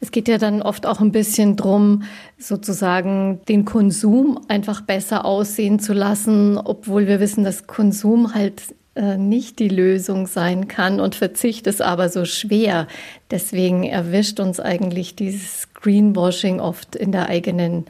[0.00, 2.04] Es geht ja dann oft auch ein bisschen drum,
[2.38, 9.16] sozusagen den Konsum einfach besser aussehen zu lassen, obwohl wir wissen, dass Konsum halt äh,
[9.16, 12.88] nicht die Lösung sein kann und Verzicht ist aber so schwer.
[13.30, 17.86] Deswegen erwischt uns eigentlich dieses Greenwashing oft in der eigenen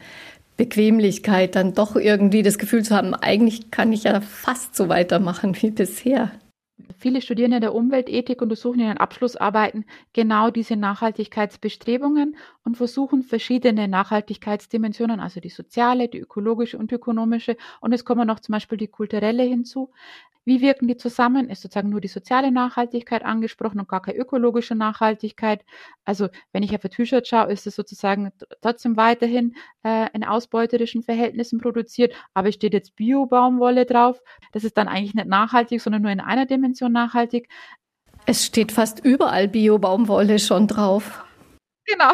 [0.57, 5.55] Bequemlichkeit, dann doch irgendwie das Gefühl zu haben, eigentlich kann ich ja fast so weitermachen
[5.59, 6.31] wie bisher.
[7.01, 15.19] Viele Studierende der Umweltethik untersuchen in ihren Abschlussarbeiten genau diese Nachhaltigkeitsbestrebungen und versuchen verschiedene Nachhaltigkeitsdimensionen,
[15.19, 17.57] also die soziale, die ökologische und ökonomische.
[17.79, 19.89] Und es kommen noch zum Beispiel die kulturelle hinzu.
[20.43, 21.49] Wie wirken die zusammen?
[21.49, 25.63] Ist sozusagen nur die soziale Nachhaltigkeit angesprochen und gar keine ökologische Nachhaltigkeit?
[26.03, 31.03] Also wenn ich auf ein T-Shirt schaue, ist es sozusagen trotzdem weiterhin äh, in ausbeuterischen
[31.03, 34.21] Verhältnissen produziert, aber es steht jetzt Bio-Baumwolle drauf.
[34.51, 37.47] Das ist dann eigentlich nicht nachhaltig, sondern nur in einer Dimension nachhaltig.
[38.25, 41.23] Es steht fast überall Bio-Baumwolle schon drauf.
[41.85, 42.13] Genau.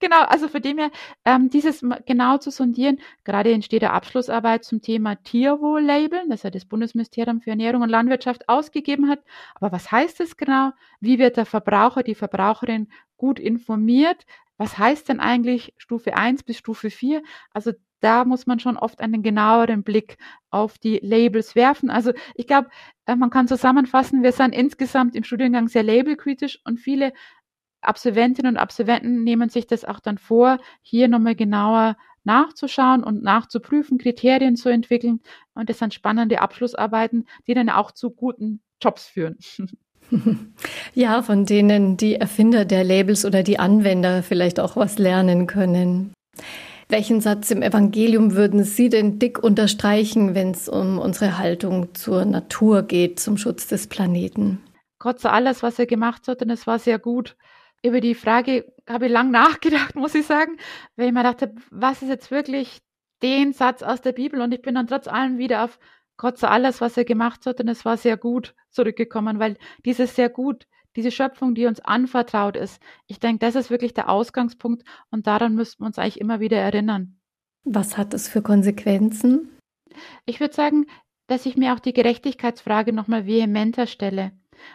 [0.00, 0.90] Genau, also für dem her,
[1.24, 6.64] ähm, dieses genau zu sondieren, gerade entsteht der Abschlussarbeit zum Thema Tierwohl-Labeln, das ja das
[6.64, 9.20] Bundesministerium für Ernährung und Landwirtschaft ausgegeben hat.
[9.54, 10.72] Aber was heißt das genau?
[11.00, 14.26] Wie wird der Verbraucher, die Verbraucherin gut informiert?
[14.56, 17.22] Was heißt denn eigentlich Stufe 1 bis Stufe 4?
[17.52, 20.16] Also da muss man schon oft einen genaueren Blick
[20.50, 21.90] auf die Labels werfen.
[21.90, 22.68] Also ich glaube,
[23.06, 27.12] äh, man kann zusammenfassen, wir sind insgesamt im Studiengang sehr labelkritisch und viele
[27.82, 33.98] Absolventinnen und Absolventen nehmen sich das auch dann vor, hier nochmal genauer nachzuschauen und nachzuprüfen,
[33.98, 35.20] Kriterien zu entwickeln.
[35.54, 39.38] Und das sind spannende Abschlussarbeiten, die dann auch zu guten Jobs führen.
[40.92, 46.12] Ja, von denen die Erfinder der Labels oder die Anwender vielleicht auch was lernen können.
[46.88, 52.24] Welchen Satz im Evangelium würden Sie denn dick unterstreichen, wenn es um unsere Haltung zur
[52.24, 54.60] Natur geht, zum Schutz des Planeten?
[54.98, 57.36] Gott sei alles, was er gemacht hat, und es war sehr gut
[57.82, 60.56] über die Frage habe ich lang nachgedacht, muss ich sagen,
[60.96, 62.80] weil ich mir dachte, was ist jetzt wirklich
[63.22, 64.40] den Satz aus der Bibel?
[64.40, 65.78] Und ich bin dann trotz allem wieder auf
[66.16, 70.14] Gott sei alles, was er gemacht hat, und es war sehr gut zurückgekommen, weil dieses
[70.14, 74.84] sehr gut, diese Schöpfung, die uns anvertraut ist, ich denke, das ist wirklich der Ausgangspunkt
[75.10, 77.18] und daran müssten wir uns eigentlich immer wieder erinnern.
[77.64, 79.56] Was hat das für Konsequenzen?
[80.26, 80.86] Ich würde sagen,
[81.26, 84.32] dass ich mir auch die Gerechtigkeitsfrage nochmal vehementer stelle.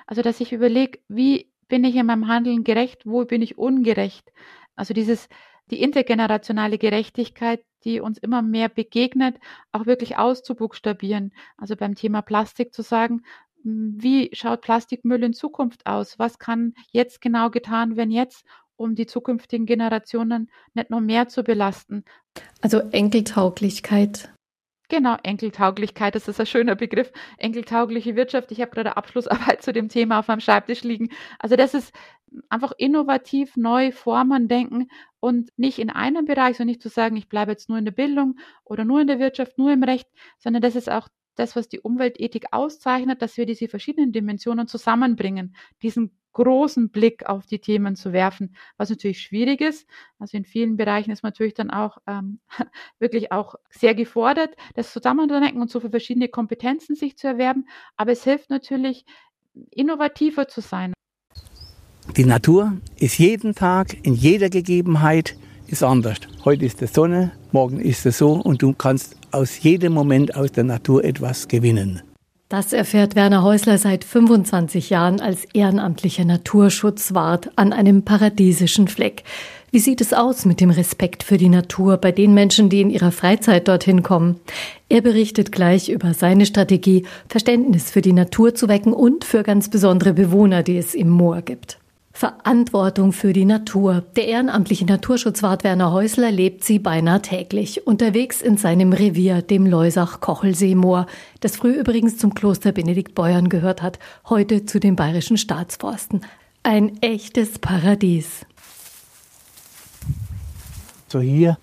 [0.07, 4.31] Also, dass ich überlege, wie bin ich in meinem Handeln gerecht, wo bin ich ungerecht?
[4.75, 5.29] Also dieses,
[5.71, 9.37] die intergenerationale Gerechtigkeit, die uns immer mehr begegnet,
[9.71, 11.33] auch wirklich auszubuchstabieren.
[11.57, 13.23] Also beim Thema Plastik zu sagen,
[13.63, 16.19] hm, wie schaut Plastikmüll in Zukunft aus?
[16.19, 21.43] Was kann jetzt genau getan werden jetzt, um die zukünftigen Generationen nicht noch mehr zu
[21.43, 22.03] belasten?
[22.61, 24.34] Also Enkeltauglichkeit.
[24.89, 27.11] Genau, Enkeltauglichkeit, das ist ein schöner Begriff.
[27.37, 28.51] Enkeltaugliche Wirtschaft.
[28.51, 31.09] Ich habe gerade Abschlussarbeit zu dem Thema auf meinem Schreibtisch liegen.
[31.39, 31.93] Also das ist
[32.49, 34.87] einfach innovativ, neu Formen denken
[35.19, 37.91] und nicht in einem Bereich, sondern nicht zu sagen, ich bleibe jetzt nur in der
[37.91, 41.67] Bildung oder nur in der Wirtschaft, nur im Recht, sondern das ist auch das, was
[41.67, 47.95] die Umweltethik auszeichnet, dass wir diese verschiedenen Dimensionen zusammenbringen, diesen großen Blick auf die Themen
[47.95, 49.87] zu werfen, was natürlich schwierig ist.
[50.19, 52.39] Also in vielen Bereichen ist man natürlich dann auch ähm,
[52.99, 57.67] wirklich auch sehr gefordert, das zusammenzudenken und so für verschiedene Kompetenzen sich zu erwerben.
[57.97, 59.05] Aber es hilft natürlich,
[59.71, 60.93] innovativer zu sein.
[62.17, 65.35] Die Natur ist jeden Tag, in jeder Gegebenheit,
[65.67, 66.19] ist anders.
[66.43, 70.51] Heute ist die Sonne, morgen ist es so und du kannst aus jedem Moment aus
[70.51, 72.03] der Natur etwas gewinnen.
[72.55, 79.25] Das erfährt Werner Häusler seit 25 Jahren als ehrenamtlicher Naturschutzwart an einem paradiesischen Fleck.
[79.71, 82.89] Wie sieht es aus mit dem Respekt für die Natur bei den Menschen, die in
[82.89, 84.39] ihrer Freizeit dorthin kommen?
[84.87, 89.67] Er berichtet gleich über seine Strategie, Verständnis für die Natur zu wecken und für ganz
[89.69, 91.77] besondere Bewohner, die es im Moor gibt.
[92.15, 94.05] Verantwortung für die Natur.
[94.15, 97.85] Der ehrenamtliche Naturschutzwart Werner Häusler lebt sie beinahe täglich.
[97.85, 101.07] Unterwegs in seinem Revier, dem Leusach-Kochelseemoor,
[101.41, 103.99] das früher übrigens zum Kloster Benedikt Beuern gehört hat,
[104.29, 106.21] heute zu den bayerischen Staatsforsten.
[106.63, 108.45] Ein echtes Paradies.
[111.09, 111.57] So hier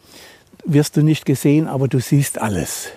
[0.67, 2.91] wirst du nicht gesehen, aber du siehst alles.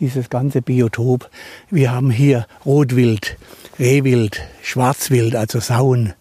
[0.00, 1.28] Dieses ganze Biotop.
[1.70, 3.36] Wir haben hier Rotwild,
[3.78, 6.14] Rehwild, Schwarzwild, also Sauen.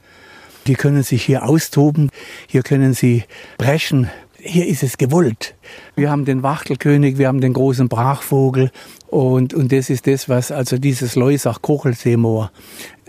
[0.68, 2.10] Die können sich hier austoben,
[2.48, 3.24] hier können sie
[3.58, 4.10] brechen.
[4.40, 5.56] Hier ist es gewollt.
[5.96, 8.72] Wir haben den Wachtelkönig, wir haben den großen Brachvogel
[9.08, 12.52] und, und das ist das, was also dieses Leusach-Kochelseemoor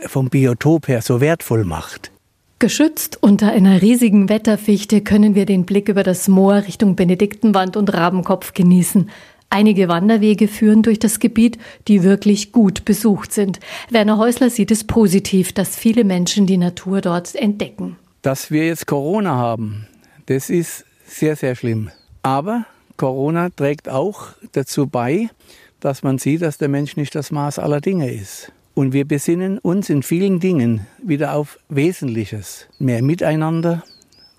[0.06, 2.12] vom Biotop her so wertvoll macht.
[2.60, 7.92] Geschützt unter einer riesigen Wetterfichte können wir den Blick über das Moor Richtung Benediktenwand und
[7.92, 9.10] Rabenkopf genießen.
[9.54, 13.60] Einige Wanderwege führen durch das Gebiet, die wirklich gut besucht sind.
[13.88, 17.94] Werner Häusler sieht es positiv, dass viele Menschen die Natur dort entdecken.
[18.22, 19.86] Dass wir jetzt Corona haben,
[20.26, 21.92] das ist sehr, sehr schlimm.
[22.22, 25.30] Aber Corona trägt auch dazu bei,
[25.78, 28.50] dass man sieht, dass der Mensch nicht das Maß aller Dinge ist.
[28.74, 32.66] Und wir besinnen uns in vielen Dingen wieder auf Wesentliches.
[32.80, 33.84] Mehr Miteinander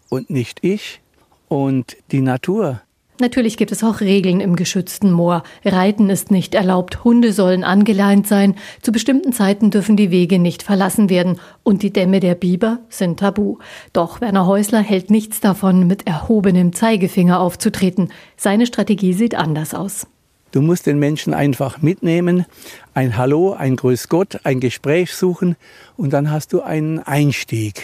[0.09, 0.99] und nicht ich.
[1.47, 2.81] Und die Natur
[3.21, 5.43] Natürlich gibt es auch Regeln im geschützten Moor.
[5.63, 10.63] Reiten ist nicht erlaubt, Hunde sollen angeleint sein, zu bestimmten Zeiten dürfen die Wege nicht
[10.63, 13.59] verlassen werden und die Dämme der Biber sind tabu.
[13.93, 18.09] Doch Werner Häusler hält nichts davon, mit erhobenem Zeigefinger aufzutreten.
[18.35, 20.07] Seine Strategie sieht anders aus.
[20.51, 22.45] Du musst den Menschen einfach mitnehmen,
[22.93, 25.55] ein Hallo, ein Grüß Gott, ein Gespräch suchen
[25.95, 27.81] und dann hast du einen Einstieg.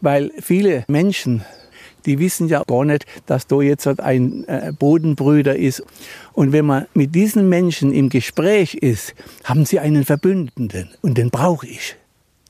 [0.00, 1.44] Weil viele Menschen
[2.06, 5.82] die wissen ja gar nicht, dass da jetzt ein äh, Bodenbrüder ist.
[6.32, 9.14] Und wenn man mit diesen Menschen im Gespräch ist,
[9.44, 11.96] haben sie einen Verbündeten und den brauche ich.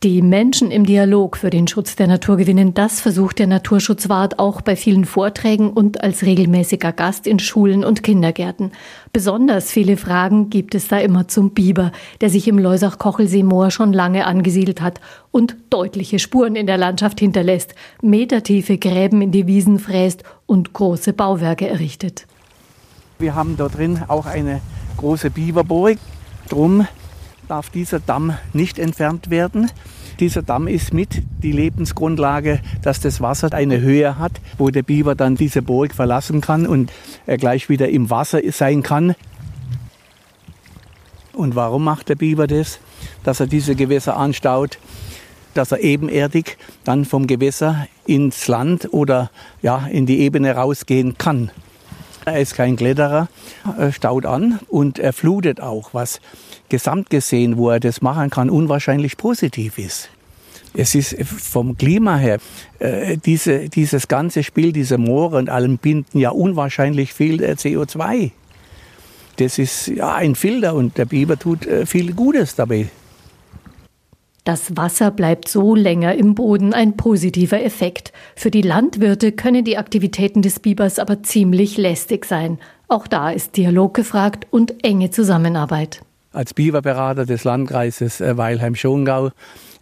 [0.05, 4.61] Die Menschen im Dialog für den Schutz der Natur gewinnen, das versucht der Naturschutzwart auch
[4.61, 8.73] bei vielen Vorträgen und als regelmäßiger Gast in Schulen und Kindergärten.
[9.15, 11.91] Besonders viele Fragen gibt es da immer zum Biber,
[12.21, 17.75] der sich im Leusach-Kochelsee-Moor schon lange angesiedelt hat und deutliche Spuren in der Landschaft hinterlässt,
[18.03, 22.27] metertiefe Gräben in die Wiesen fräst und große Bauwerke errichtet.
[23.19, 24.61] Wir haben dort drin auch eine
[24.99, 25.97] große Biberburg.
[26.51, 26.87] Drum
[27.49, 29.71] darf dieser Damm nicht entfernt werden.
[30.21, 35.15] Dieser Damm ist mit die Lebensgrundlage, dass das Wasser eine Höhe hat, wo der Biber
[35.15, 36.93] dann diese Burg verlassen kann und
[37.27, 39.15] er gleich wieder im Wasser sein kann.
[41.33, 42.79] Und warum macht der Biber das?
[43.25, 44.79] Dass er diese Gewässer anstaut,
[45.55, 49.31] dass er ebenerdig dann vom Gewässer ins Land oder
[49.63, 51.51] ja, in die Ebene rausgehen kann.
[52.25, 53.29] Er ist kein Kletterer,
[53.77, 56.21] er staut an und er flutet auch, was
[56.69, 60.11] gesamt gesehen, wo er das machen kann, unwahrscheinlich positiv ist.
[60.77, 62.39] Es ist vom Klima her,
[62.81, 68.33] äh, diese, dieses ganze Spiel, diese Moore und allem binden ja unwahrscheinlich viel äh, CO2.
[69.37, 72.89] Das ist ja ein Filter und der Biber tut äh, viel Gutes dabei.
[74.45, 78.13] Das Wasser bleibt so länger im Boden ein positiver Effekt.
[78.37, 82.59] Für die Landwirte können die Aktivitäten des Bibers aber ziemlich lästig sein.
[82.87, 86.03] Auch da ist Dialog gefragt und enge Zusammenarbeit.
[86.35, 89.31] Als Biberberater des Landkreises äh, Weilheim-Schongau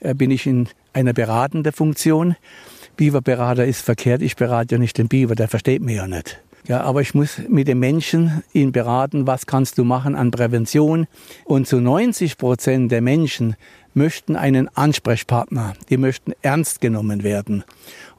[0.00, 2.36] äh, bin ich in einer beratenden Funktion.
[2.94, 6.42] Biberberater ist verkehrt, ich berate ja nicht den Biber, der versteht mich ja nicht.
[6.68, 11.06] Ja, aber ich muss mit den Menschen ihn beraten, was kannst du machen an Prävention.
[11.46, 13.56] Und zu 90 Prozent der Menschen
[13.94, 17.64] möchten einen Ansprechpartner, die möchten ernst genommen werden.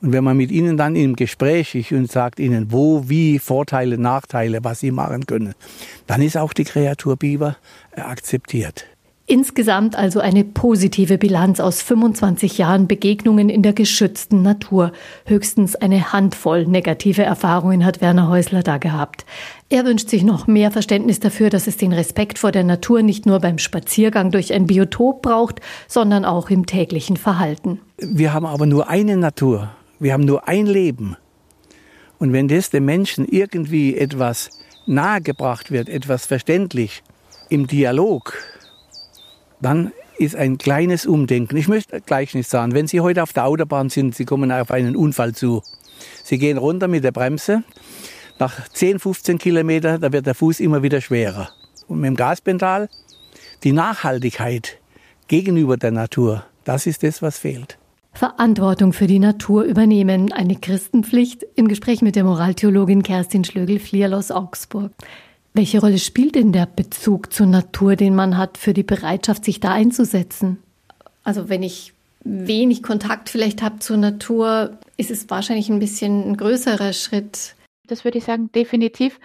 [0.03, 3.97] Und wenn man mit ihnen dann im Gespräch ist und sagt ihnen, wo, wie, Vorteile,
[3.97, 5.55] Nachteile, was sie machen können,
[6.07, 7.55] dann ist auch die Kreatur Biber
[7.95, 8.85] akzeptiert.
[9.25, 14.91] Insgesamt also eine positive Bilanz aus 25 Jahren Begegnungen in der geschützten Natur.
[15.25, 19.25] Höchstens eine Handvoll negative Erfahrungen hat Werner Häusler da gehabt.
[19.69, 23.25] Er wünscht sich noch mehr Verständnis dafür, dass es den Respekt vor der Natur nicht
[23.25, 27.79] nur beim Spaziergang durch ein Biotop braucht, sondern auch im täglichen Verhalten.
[27.97, 29.71] Wir haben aber nur eine Natur.
[30.03, 31.15] Wir haben nur ein Leben.
[32.19, 34.49] Und wenn das den Menschen irgendwie etwas
[34.85, 37.03] nahegebracht wird, etwas verständlich
[37.47, 38.33] im Dialog,
[39.61, 41.55] dann ist ein kleines Umdenken.
[41.55, 44.71] Ich möchte gleich nicht sagen, wenn Sie heute auf der Autobahn sind, Sie kommen auf
[44.71, 45.63] einen Unfall zu.
[46.25, 47.63] Sie gehen runter mit der Bremse.
[48.39, 51.49] Nach 10, 15 Kilometern, da wird der Fuß immer wieder schwerer.
[51.87, 52.89] Und mit dem Gaspedal,
[53.63, 54.79] die Nachhaltigkeit
[55.29, 57.77] gegenüber der Natur, das ist das, was fehlt.
[58.13, 64.29] Verantwortung für die Natur übernehmen, eine Christenpflicht im Gespräch mit der Moraltheologin Kerstin Schlögel-Flierl aus
[64.31, 64.91] Augsburg.
[65.53, 69.59] Welche Rolle spielt denn der Bezug zur Natur, den man hat, für die Bereitschaft, sich
[69.59, 70.57] da einzusetzen?
[71.23, 76.37] Also wenn ich wenig Kontakt vielleicht habe zur Natur, ist es wahrscheinlich ein bisschen ein
[76.37, 77.55] größerer Schritt.
[77.87, 79.19] Das würde ich sagen, definitiv.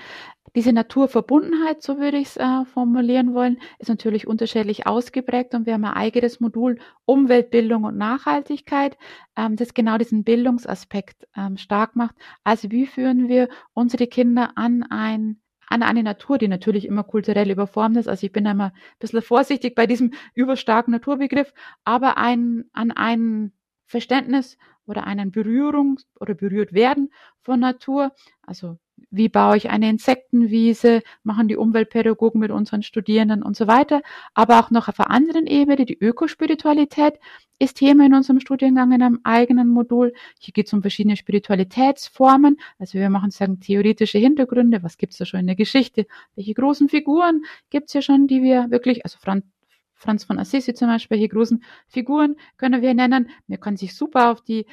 [0.55, 5.75] Diese Naturverbundenheit, so würde ich es äh, formulieren wollen, ist natürlich unterschiedlich ausgeprägt und wir
[5.75, 8.97] haben ein eigenes Modul Umweltbildung und Nachhaltigkeit,
[9.37, 12.15] ähm, das genau diesen Bildungsaspekt ähm, stark macht.
[12.45, 17.51] Also wie führen wir unsere Kinder an ein an eine Natur, die natürlich immer kulturell
[17.51, 18.09] überformt ist.
[18.09, 21.53] Also ich bin einmal ein bisschen vorsichtig bei diesem überstarken Naturbegriff,
[21.85, 23.53] aber ein, an ein
[23.87, 24.57] Verständnis
[24.87, 28.13] oder einen Berührung oder berührt werden von Natur.
[28.43, 28.79] Also
[29.11, 34.03] wie baue ich eine Insektenwiese, machen die Umweltpädagogen mit unseren Studierenden und so weiter.
[34.35, 37.19] Aber auch noch auf einer anderen Ebene, die Ökospiritualität
[37.59, 40.13] ist Thema in unserem Studiengang in einem eigenen Modul.
[40.39, 42.57] Hier geht es um verschiedene Spiritualitätsformen.
[42.79, 44.83] Also wir machen sozusagen theoretische Hintergründe.
[44.83, 46.07] Was gibt es da schon in der Geschichte?
[46.37, 49.45] Welche großen Figuren gibt es ja schon, die wir wirklich, also Franz,
[49.95, 53.31] Franz von Assisi zum Beispiel, welche großen Figuren können wir nennen.
[53.49, 54.65] Wir können sich super auf die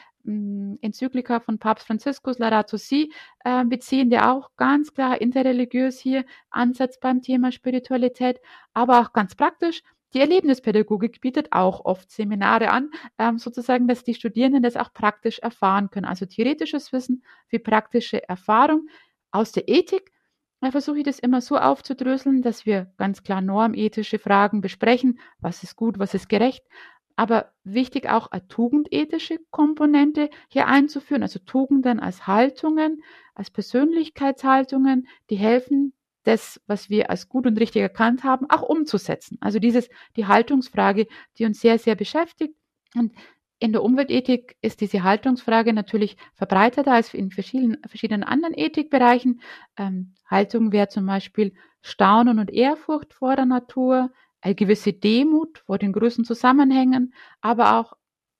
[0.81, 3.11] Enzyklika von Papst Franziskus Laudato Si
[3.43, 8.39] äh, beziehen, der auch ganz klar interreligiös hier ansetzt beim Thema Spiritualität,
[8.73, 9.81] aber auch ganz praktisch.
[10.13, 15.39] Die Erlebnispädagogik bietet auch oft Seminare an, ähm, sozusagen, dass die Studierenden das auch praktisch
[15.39, 16.05] erfahren können.
[16.05, 18.87] Also theoretisches Wissen wie praktische Erfahrung
[19.31, 20.13] aus der Ethik.
[20.61, 25.19] Da versuche ich das immer so aufzudröseln, dass wir ganz klar normethische Fragen besprechen.
[25.39, 26.63] Was ist gut, was ist gerecht?
[27.15, 33.01] Aber wichtig auch eine tugendethische Komponente hier einzuführen, also Tugenden als Haltungen,
[33.33, 39.37] als Persönlichkeitshaltungen, die helfen, das, was wir als gut und richtig erkannt haben, auch umzusetzen.
[39.41, 42.55] Also dieses, die Haltungsfrage, die uns sehr, sehr beschäftigt.
[42.95, 43.13] Und
[43.59, 49.41] in der Umweltethik ist diese Haltungsfrage natürlich verbreiteter als in verschiedenen, verschiedenen anderen Ethikbereichen.
[49.77, 54.11] Ähm, Haltung wäre zum Beispiel Staunen und Ehrfurcht vor der Natur,
[54.45, 57.93] eine gewisse Demut vor den größten Zusammenhängen, aber auch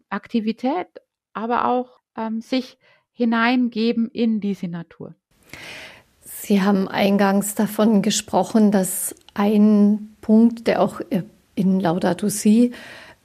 [0.10, 0.88] Aktivität,
[1.34, 2.78] aber auch ähm, sich
[3.12, 5.16] hineingeben in diese Natur.
[6.22, 11.02] Sie haben eingangs davon gesprochen, dass ein Punkt, der auch
[11.56, 12.72] in Laudato Si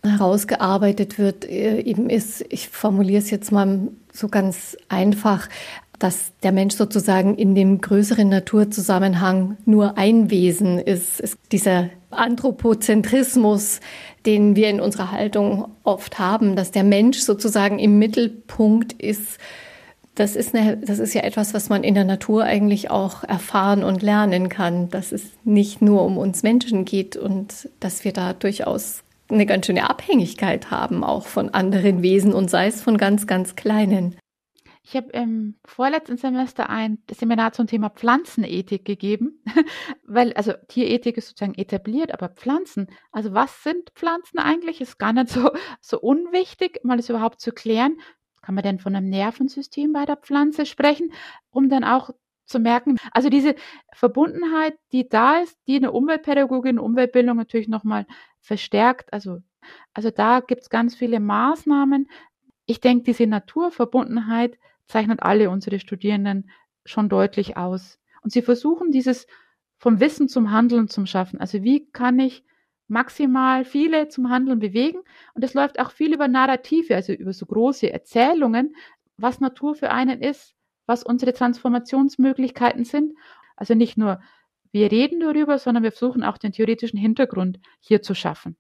[0.03, 5.51] herausgearbeitet wird, äh, eben ist, ich formuliere es jetzt mal so ganz einfach,
[6.01, 11.21] dass der Mensch sozusagen in dem größeren Naturzusammenhang nur ein Wesen ist.
[11.21, 13.81] ist dieser Anthropozentrismus,
[14.27, 19.39] den wir in unserer Haltung oft haben, dass der Mensch sozusagen im Mittelpunkt ist.
[20.15, 23.85] Das ist, eine, das ist ja etwas, was man in der Natur eigentlich auch erfahren
[23.85, 28.33] und lernen kann, dass es nicht nur um uns Menschen geht und dass wir da
[28.33, 33.27] durchaus eine ganz schöne Abhängigkeit haben, auch von anderen Wesen und sei es von ganz,
[33.27, 34.17] ganz kleinen.
[34.91, 39.41] Ich habe im vorletzten Semester ein Seminar zum Thema Pflanzenethik gegeben,
[40.05, 45.13] weil also Tierethik ist sozusagen etabliert, aber Pflanzen, also was sind Pflanzen eigentlich, ist gar
[45.13, 48.01] nicht so, so unwichtig, mal das überhaupt zu klären.
[48.43, 51.13] Kann man denn von einem Nervensystem bei der Pflanze sprechen,
[51.51, 52.11] um dann auch
[52.45, 53.55] zu merken, also diese
[53.93, 58.07] Verbundenheit, die da ist, die eine Umweltpädagogin, Umweltbildung natürlich nochmal
[58.41, 59.13] verstärkt.
[59.13, 59.39] Also,
[59.95, 62.11] also da gibt es ganz viele Maßnahmen.
[62.67, 64.59] Ich denke, diese Naturverbundenheit
[64.91, 66.51] zeichnet alle unsere Studierenden
[66.85, 67.99] schon deutlich aus.
[68.23, 69.27] Und sie versuchen dieses
[69.79, 71.41] vom Wissen zum Handeln zum Schaffen.
[71.41, 72.45] Also wie kann ich
[72.89, 74.99] maximal viele zum Handeln bewegen?
[75.35, 78.75] Und es läuft auch viel über Narrative, also über so große Erzählungen,
[79.17, 80.55] was Natur für einen ist,
[80.87, 83.15] was unsere Transformationsmöglichkeiten sind.
[83.57, 84.21] Also nicht nur
[84.73, 88.57] wir reden darüber, sondern wir versuchen auch den theoretischen Hintergrund hier zu schaffen.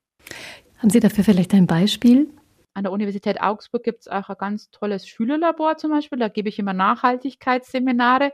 [0.78, 2.30] Haben Sie dafür vielleicht ein Beispiel?
[2.74, 6.18] An der Universität Augsburg gibt es auch ein ganz tolles Schülerlabor zum Beispiel.
[6.18, 8.32] Da gebe ich immer Nachhaltigkeitsseminare.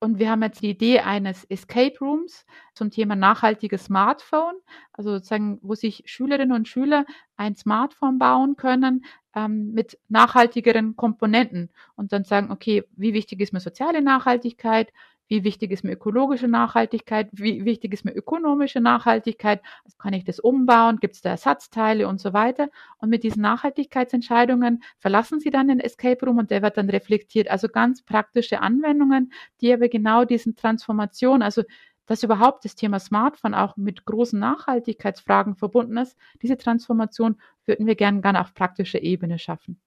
[0.00, 2.44] Und wir haben jetzt die Idee eines Escape Rooms
[2.74, 4.54] zum Thema nachhaltiges Smartphone,
[4.92, 7.06] also sozusagen, wo sich Schülerinnen und Schüler
[7.38, 13.54] ein Smartphone bauen können ähm, mit nachhaltigeren Komponenten und dann sagen, okay, wie wichtig ist
[13.54, 14.92] mir soziale Nachhaltigkeit,
[15.28, 20.24] wie wichtig ist mir ökologische Nachhaltigkeit, wie wichtig ist mir ökonomische Nachhaltigkeit, also kann ich
[20.24, 22.68] das umbauen, gibt es da Ersatzteile und so weiter.
[22.98, 27.50] Und mit diesen Nachhaltigkeitsentscheidungen verlassen Sie dann den Escape Room und der wird dann reflektiert.
[27.50, 31.62] Also ganz praktische Anwendungen, die aber genau diesen Transformation, also
[32.06, 37.36] dass überhaupt das Thema Smartphone auch mit großen Nachhaltigkeitsfragen verbunden ist, diese Transformation
[37.66, 39.78] würden wir gerne gerne auf praktischer Ebene schaffen.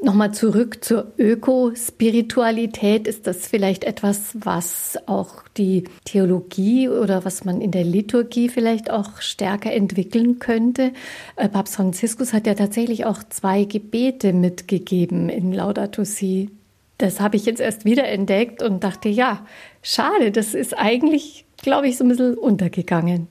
[0.00, 3.08] Nochmal zurück zur Ökospiritualität.
[3.08, 8.90] Ist das vielleicht etwas, was auch die Theologie oder was man in der Liturgie vielleicht
[8.90, 10.92] auch stärker entwickeln könnte?
[11.34, 16.50] Äh, Papst Franziskus hat ja tatsächlich auch zwei Gebete mitgegeben in Laudato Si.
[16.98, 19.44] Das habe ich jetzt erst wieder entdeckt und dachte, ja,
[19.82, 23.28] schade, das ist eigentlich glaube ich, so ein bisschen untergegangen.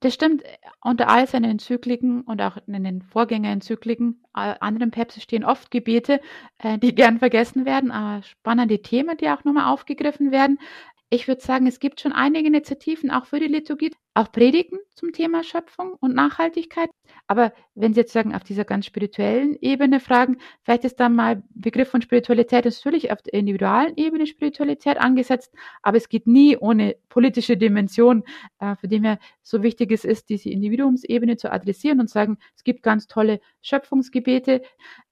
[0.00, 0.42] Das stimmt.
[0.82, 6.22] Unter all seinen Enzykliken und auch in den Vorgängerenzykliken, äh, anderen Päpste stehen oft Gebete,
[6.56, 10.58] äh, die gern vergessen werden, aber spannende Themen, die auch nochmal aufgegriffen werden.
[11.12, 15.12] Ich würde sagen, es gibt schon einige Initiativen auch für die Liturgie, auch Predigen zum
[15.12, 16.88] Thema Schöpfung und Nachhaltigkeit.
[17.26, 21.42] Aber wenn Sie jetzt sagen, auf dieser ganz spirituellen Ebene fragen, vielleicht ist da mal
[21.50, 26.94] Begriff von Spiritualität natürlich auf der individualen Ebene Spiritualität angesetzt, aber es geht nie ohne
[27.08, 28.22] politische Dimension,
[28.60, 32.62] äh, für die mir so wichtig es ist, diese Individuumsebene zu adressieren und sagen, es
[32.62, 34.62] gibt ganz tolle Schöpfungsgebete,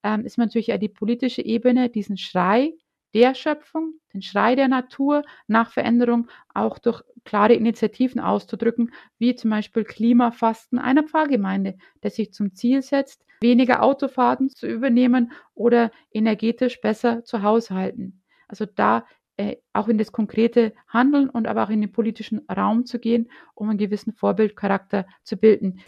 [0.04, 2.74] ähm, ist natürlich auch die politische Ebene, diesen Schrei
[3.14, 9.50] der Schöpfung, den Schrei der Natur nach Veränderung auch durch klare Initiativen auszudrücken, wie zum
[9.50, 16.80] Beispiel Klimafasten einer Pfarrgemeinde, der sich zum Ziel setzt, weniger Autofahrten zu übernehmen oder energetisch
[16.80, 18.22] besser zu haushalten.
[18.48, 19.04] Also da
[19.36, 23.30] äh, auch in das konkrete Handeln und aber auch in den politischen Raum zu gehen,
[23.54, 25.80] um einen gewissen Vorbildcharakter zu bilden.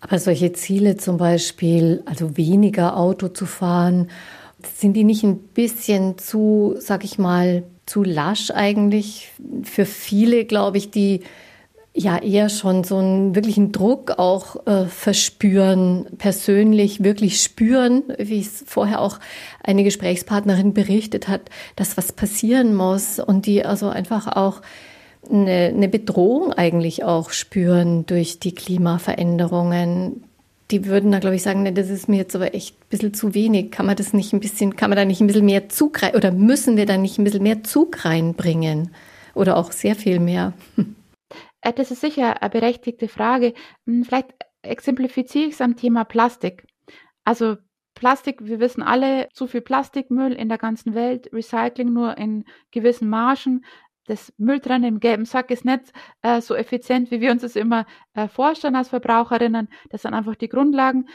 [0.00, 4.10] Aber solche Ziele zum Beispiel, also weniger Auto zu fahren
[4.66, 9.30] sind die nicht ein bisschen zu, sag ich mal, zu lasch eigentlich?
[9.62, 11.20] Für viele, glaube ich, die
[11.96, 18.64] ja eher schon so einen wirklichen Druck auch äh, verspüren, persönlich wirklich spüren, wie es
[18.66, 19.20] vorher auch
[19.62, 21.42] eine Gesprächspartnerin berichtet hat,
[21.76, 24.60] dass was passieren muss und die also einfach auch
[25.30, 30.24] eine, eine Bedrohung eigentlich auch spüren durch die Klimaveränderungen,
[30.70, 33.14] die würden da, glaube ich, sagen, ne, das ist mir jetzt aber echt ein bisschen
[33.14, 33.70] zu wenig.
[33.70, 36.14] Kann man das nicht ein bisschen, kann man da nicht ein bisschen mehr Zug rein,
[36.14, 38.94] oder müssen wir da nicht ein bisschen mehr Zug reinbringen?
[39.34, 40.52] Oder auch sehr viel mehr?
[41.60, 43.54] Äh, das ist sicher eine berechtigte Frage.
[43.86, 46.66] Hm, vielleicht exemplifiziere ich es am Thema Plastik.
[47.24, 47.56] Also
[47.94, 53.08] Plastik, wir wissen alle, zu viel Plastikmüll in der ganzen Welt, Recycling nur in gewissen
[53.08, 53.64] Margen.
[54.06, 55.92] Das Mülltrennen im gelben Sack ist nicht
[56.22, 59.68] äh, so effizient, wie wir uns das immer äh, vorstellen als Verbraucherinnen.
[59.90, 61.08] Das sind einfach die Grundlagen.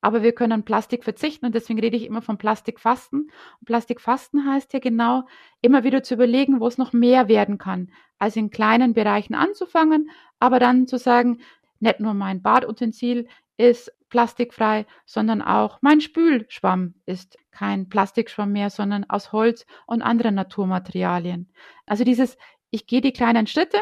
[0.00, 3.20] Aber wir können Plastik verzichten und deswegen rede ich immer von Plastikfasten.
[3.20, 5.24] Und Plastikfasten heißt ja genau,
[5.60, 7.92] immer wieder zu überlegen, wo es noch mehr werden kann.
[8.18, 10.10] Also in kleinen Bereichen anzufangen,
[10.40, 11.40] aber dann zu sagen,
[11.78, 19.08] nicht nur mein Badutensil ist plastikfrei, sondern auch mein Spülschwamm ist kein Plastikschwamm mehr, sondern
[19.08, 21.50] aus Holz und anderen Naturmaterialien.
[21.86, 22.36] Also dieses,
[22.70, 23.78] ich gehe die kleinen Schritte,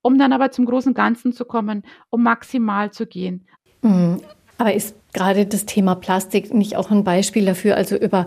[0.00, 3.46] um dann aber zum großen Ganzen zu kommen, um maximal zu gehen.
[3.82, 4.22] Mhm.
[4.56, 8.26] Aber ist gerade das Thema Plastik nicht auch ein Beispiel dafür, also über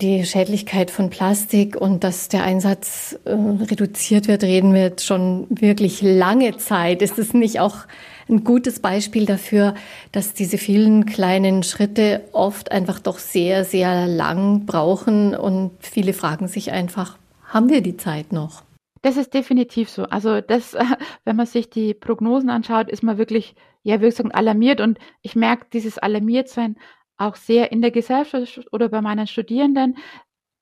[0.00, 5.46] die Schädlichkeit von Plastik und dass der Einsatz äh, reduziert wird, reden wir jetzt schon
[5.50, 7.02] wirklich lange Zeit.
[7.02, 7.86] Ist es nicht auch
[8.28, 9.74] ein gutes Beispiel dafür,
[10.12, 16.48] dass diese vielen kleinen Schritte oft einfach doch sehr, sehr lang brauchen und viele fragen
[16.48, 18.62] sich einfach, haben wir die Zeit noch?
[19.02, 20.04] Das ist definitiv so.
[20.04, 20.76] Also das,
[21.24, 25.66] wenn man sich die Prognosen anschaut, ist man wirklich ja, gesagt, alarmiert und ich merke
[25.72, 26.76] dieses Alarmiertsein
[27.20, 29.98] auch sehr in der Gesellschaft oder bei meinen Studierenden.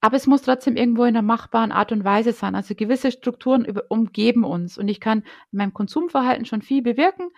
[0.00, 2.54] Aber es muss trotzdem irgendwo in einer machbaren Art und Weise sein.
[2.54, 5.20] Also gewisse Strukturen umgeben uns und ich kann
[5.52, 7.30] in meinem Konsumverhalten schon viel bewirken,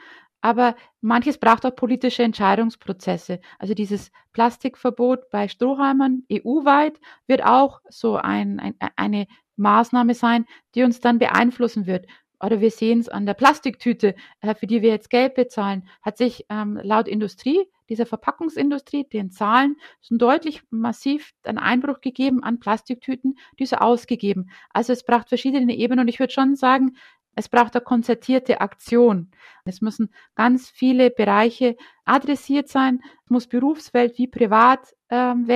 [0.43, 3.41] aber manches braucht auch politische Entscheidungsprozesse.
[3.59, 10.83] Also dieses Plastikverbot bei Strohhalmern EU-weit wird auch so ein, ein, eine Maßnahme sein, die
[10.83, 12.07] uns dann beeinflussen wird
[12.43, 16.19] oder wir sehen es an der Plastiktüte, äh, für die wir jetzt Geld bezahlen, hat
[16.19, 22.61] sich ähm, laut Industrie, dieser Verpackungsindustrie, den Zahlen schon deutlich massiv einen Einbruch gegeben an
[22.61, 24.51] Plastiktüten, diese ausgegeben.
[24.73, 26.97] Also es braucht verschiedene Ebenen und ich würde schon sagen,
[27.35, 29.31] es braucht eine konzertierte Aktion.
[29.65, 33.01] Es müssen ganz viele Bereiche adressiert sein.
[33.25, 35.47] Es muss Berufswelt wie Privatwelt ähm,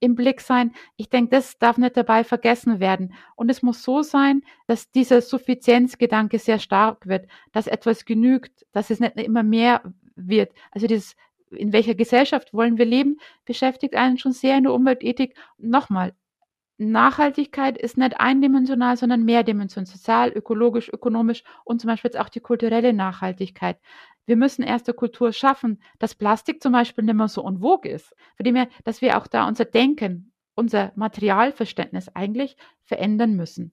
[0.00, 0.72] im Blick sein.
[0.96, 3.14] Ich denke, das darf nicht dabei vergessen werden.
[3.36, 8.90] Und es muss so sein, dass dieser Suffizienzgedanke sehr stark wird, dass etwas genügt, dass
[8.90, 9.82] es nicht immer mehr
[10.16, 10.52] wird.
[10.70, 11.16] Also dieses
[11.50, 15.34] in welcher Gesellschaft wollen wir leben, beschäftigt einen schon sehr in der Umweltethik.
[15.58, 16.14] Nochmal,
[16.80, 22.40] Nachhaltigkeit ist nicht eindimensional, sondern mehrdimensional, sozial, ökologisch, ökonomisch und zum Beispiel jetzt auch die
[22.40, 23.78] kulturelle Nachhaltigkeit.
[24.26, 28.14] Wir müssen erst eine Kultur schaffen, dass Plastik zum Beispiel nicht mehr so en ist.
[28.36, 33.72] Von dem her, dass wir auch da unser Denken, unser Materialverständnis eigentlich verändern müssen.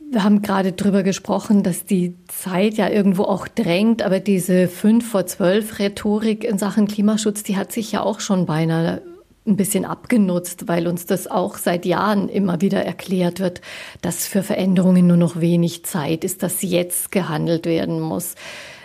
[0.00, 5.08] Wir haben gerade drüber gesprochen, dass die Zeit ja irgendwo auch drängt, aber diese 5
[5.08, 9.02] vor 12 Rhetorik in Sachen Klimaschutz, die hat sich ja auch schon beinahe
[9.46, 13.60] ein bisschen abgenutzt, weil uns das auch seit Jahren immer wieder erklärt wird,
[14.00, 18.34] dass für Veränderungen nur noch wenig Zeit ist, dass jetzt gehandelt werden muss.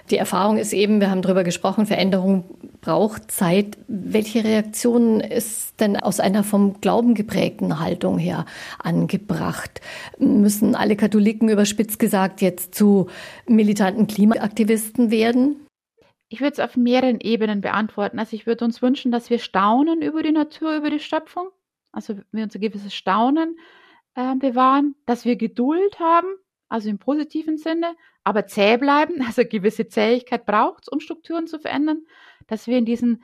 [0.09, 2.43] Die Erfahrung ist eben, wir haben darüber gesprochen, Veränderung
[2.81, 3.77] braucht Zeit.
[3.87, 8.45] Welche Reaktion ist denn aus einer vom Glauben geprägten Haltung her
[8.79, 9.81] angebracht?
[10.17, 13.07] Müssen alle Katholiken überspitzt gesagt jetzt zu
[13.47, 15.57] militanten Klimaaktivisten werden?
[16.29, 18.19] Ich würde es auf mehreren Ebenen beantworten.
[18.19, 21.49] Also ich würde uns wünschen, dass wir staunen über die Natur, über die Schöpfung.
[21.91, 23.57] Also wir uns ein gewisses Staunen
[24.15, 26.27] äh, bewahren, dass wir Geduld haben,
[26.67, 31.59] also im positiven Sinne, aber zäh bleiben, also gewisse Zähigkeit braucht es, um Strukturen zu
[31.59, 32.05] verändern,
[32.47, 33.23] dass wir in diesen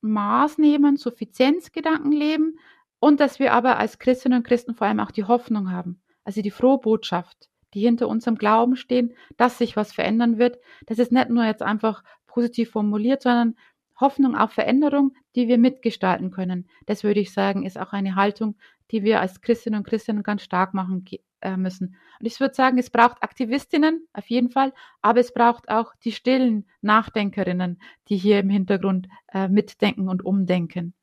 [0.00, 2.58] Maßnehmen Suffizienzgedanken leben
[2.98, 6.40] und dass wir aber als Christinnen und Christen vor allem auch die Hoffnung haben, also
[6.40, 10.58] die frohe Botschaft, die hinter unserem Glauben stehen, dass sich was verändern wird.
[10.86, 13.56] Das ist nicht nur jetzt einfach positiv formuliert, sondern
[13.98, 16.68] Hoffnung auf Veränderung, die wir mitgestalten können.
[16.86, 18.56] Das würde ich sagen, ist auch eine Haltung,
[18.90, 21.04] die wir als Christinnen und Christen ganz stark machen
[21.40, 21.96] äh, müssen.
[22.20, 26.12] Und ich würde sagen, es braucht Aktivistinnen auf jeden Fall, aber es braucht auch die
[26.12, 30.94] stillen Nachdenkerinnen, die hier im Hintergrund äh, mitdenken und umdenken.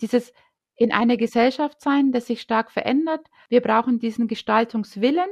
[0.00, 0.32] Dieses
[0.76, 3.26] in einer Gesellschaft sein, das sich stark verändert.
[3.50, 5.28] Wir brauchen diesen Gestaltungswillen.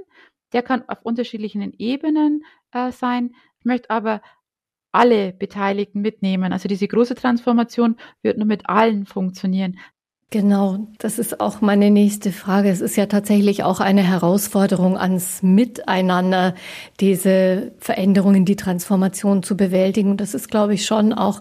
[0.53, 3.35] Der kann auf unterschiedlichen Ebenen äh, sein.
[3.59, 4.23] Ich möchte aber
[4.93, 6.53] alle Beteiligten mitnehmen.
[6.53, 9.79] Also diese große Transformation wird nur mit allen funktionieren.
[10.31, 12.69] Genau, das ist auch meine nächste Frage.
[12.69, 16.55] Es ist ja tatsächlich auch eine Herausforderung ans Miteinander,
[17.01, 20.19] diese Veränderungen, die Transformation zu bewältigen.
[20.19, 21.41] Das ist, glaube ich, schon auch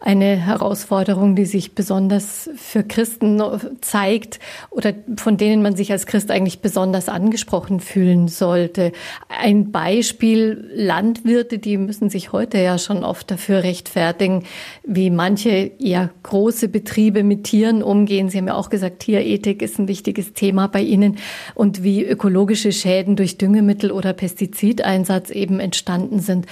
[0.00, 3.42] eine Herausforderung, die sich besonders für Christen
[3.80, 4.38] zeigt
[4.70, 8.92] oder von denen man sich als Christ eigentlich besonders angesprochen fühlen sollte.
[9.28, 14.44] Ein Beispiel, Landwirte, die müssen sich heute ja schon oft dafür rechtfertigen,
[14.84, 18.28] wie manche eher große Betriebe mit Tieren umgehen.
[18.28, 21.16] Sie haben ja auch gesagt, Tierethik ist ein wichtiges Thema bei Ihnen
[21.54, 26.46] und wie ökologische Schäden durch Düngemittel oder Pestizideinsatz eben entstanden sind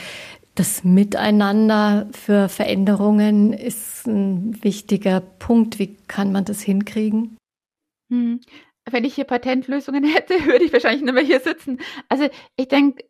[0.56, 5.78] das Miteinander für Veränderungen ist ein wichtiger Punkt.
[5.78, 7.36] Wie kann man das hinkriegen?
[8.10, 8.40] Hm.
[8.88, 11.80] wenn ich hier Patentlösungen hätte, würde ich wahrscheinlich nicht mehr hier sitzen.
[12.08, 13.04] Also ich denke,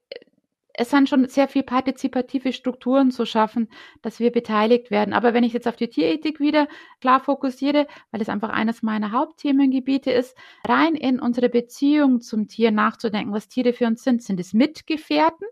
[0.72, 3.68] es sind schon sehr viel partizipative Strukturen zu schaffen,
[4.03, 5.14] dass wir beteiligt werden.
[5.14, 6.68] Aber wenn ich jetzt auf die Tierethik wieder
[7.01, 10.36] klar fokussiere, weil es einfach eines meiner Hauptthemengebiete ist,
[10.66, 14.22] rein in unsere Beziehung zum Tier nachzudenken, was Tiere für uns sind.
[14.22, 15.47] Sind es Mitgefährten?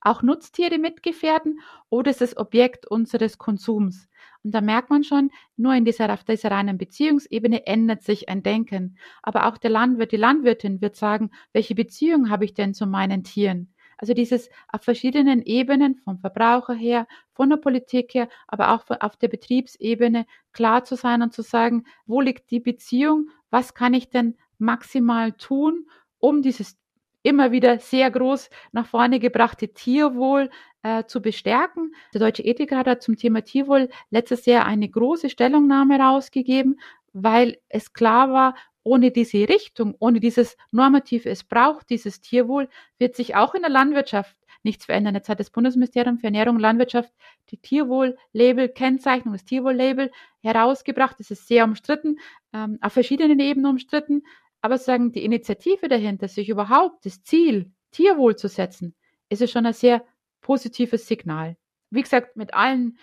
[0.00, 4.08] Auch Nutztiere Mitgefährten oder ist es Objekt unseres Konsums?
[4.44, 8.42] Und da merkt man schon, nur in dieser, auf dieser reinen Beziehungsebene ändert sich ein
[8.42, 8.96] Denken.
[9.22, 13.24] Aber auch der Landwirt, die Landwirtin wird sagen, welche Beziehung habe ich denn zu meinen
[13.24, 13.74] Tieren?
[13.98, 19.16] Also dieses auf verschiedenen Ebenen, vom Verbraucher her, von der Politik her, aber auch auf
[19.16, 23.28] der Betriebsebene klar zu sein und zu sagen, wo liegt die Beziehung?
[23.50, 25.88] Was kann ich denn maximal tun,
[26.18, 26.77] um dieses
[27.22, 30.50] immer wieder sehr groß nach vorne gebrachte Tierwohl
[30.82, 31.92] äh, zu bestärken.
[32.14, 36.80] Der Deutsche Ethikrat hat zum Thema Tierwohl letztes Jahr eine große Stellungnahme rausgegeben,
[37.12, 38.54] weil es klar war,
[38.84, 43.70] ohne diese Richtung, ohne dieses Normative, es braucht dieses Tierwohl, wird sich auch in der
[43.70, 45.14] Landwirtschaft nichts verändern.
[45.14, 47.12] Jetzt hat das Bundesministerium für Ernährung und Landwirtschaft
[47.50, 50.10] die Tierwohl-Label, Kennzeichnung, das Tierwohl-Label
[50.40, 51.16] herausgebracht.
[51.18, 52.18] Das ist sehr umstritten,
[52.52, 54.22] ähm, auf verschiedenen Ebenen umstritten.
[54.60, 58.94] Aber sagen, die Initiative dahinter, sich überhaupt das Ziel, Tierwohl zu setzen,
[59.28, 60.04] ist es schon ein sehr
[60.40, 61.56] positives Signal.
[61.90, 62.98] Wie gesagt, mit allen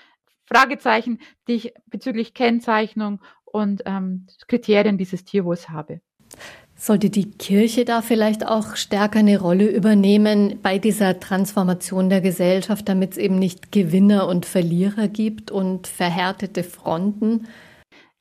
[0.45, 6.01] Fragezeichen, die ich bezüglich Kennzeichnung und ähm, Kriterien dieses Tierwohls habe.
[6.77, 12.89] Sollte die Kirche da vielleicht auch stärker eine Rolle übernehmen bei dieser Transformation der Gesellschaft,
[12.89, 17.47] damit es eben nicht Gewinner und Verlierer gibt und verhärtete Fronten?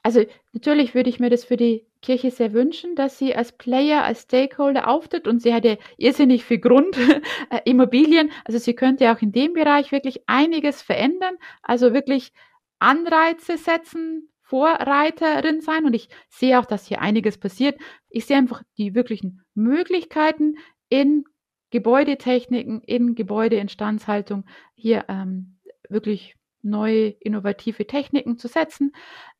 [0.04, 4.04] Also natürlich würde ich mir das für die Kirche sehr wünschen, dass sie als Player,
[4.04, 6.96] als Stakeholder auftritt und sie hat ja irrsinnig viel Grund,
[7.50, 12.32] äh, Immobilien, also sie könnte auch in dem Bereich wirklich einiges verändern, also wirklich
[12.78, 17.80] Anreize setzen, Vorreiterin sein und ich sehe auch, dass hier einiges passiert.
[18.10, 20.56] Ich sehe einfach die wirklichen Möglichkeiten
[20.90, 21.24] in
[21.70, 24.44] Gebäudetechniken, in Gebäudeinstandshaltung
[24.74, 28.92] hier ähm, wirklich neue, innovative Techniken zu setzen.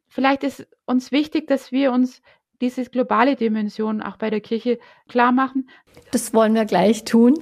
[0.09, 2.23] Vielleicht ist uns wichtig, dass wir uns
[2.65, 5.69] diese globale Dimension auch bei der Kirche klar machen.
[6.11, 7.35] Das wollen wir gleich tun.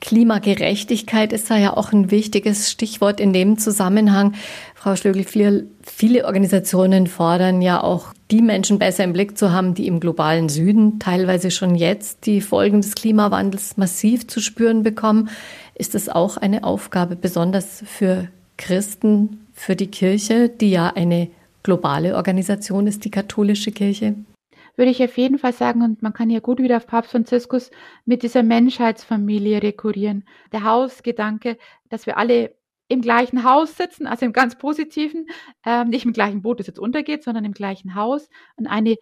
[0.00, 4.34] Klimagerechtigkeit ist da ja auch ein wichtiges Stichwort in dem Zusammenhang.
[4.74, 9.74] Frau Schlögl, viele, viele Organisationen fordern ja auch, die Menschen besser im Blick zu haben,
[9.74, 15.30] die im globalen Süden teilweise schon jetzt die Folgen des Klimawandels massiv zu spüren bekommen.
[15.74, 21.28] Ist das auch eine Aufgabe besonders für Christen, für die Kirche, die ja eine
[21.62, 24.14] globale Organisation ist, die katholische Kirche?
[24.76, 27.70] Würde ich auf jeden Fall sagen, und man kann ja gut wieder auf Papst Franziskus
[28.04, 30.24] mit dieser Menschheitsfamilie rekurrieren.
[30.52, 31.58] Der Hausgedanke,
[31.88, 32.54] dass wir alle
[32.88, 35.26] im gleichen Haus sitzen, also im ganz positiven,
[35.64, 38.96] ähm, nicht im gleichen Boot, das jetzt untergeht, sondern im gleichen Haus und eine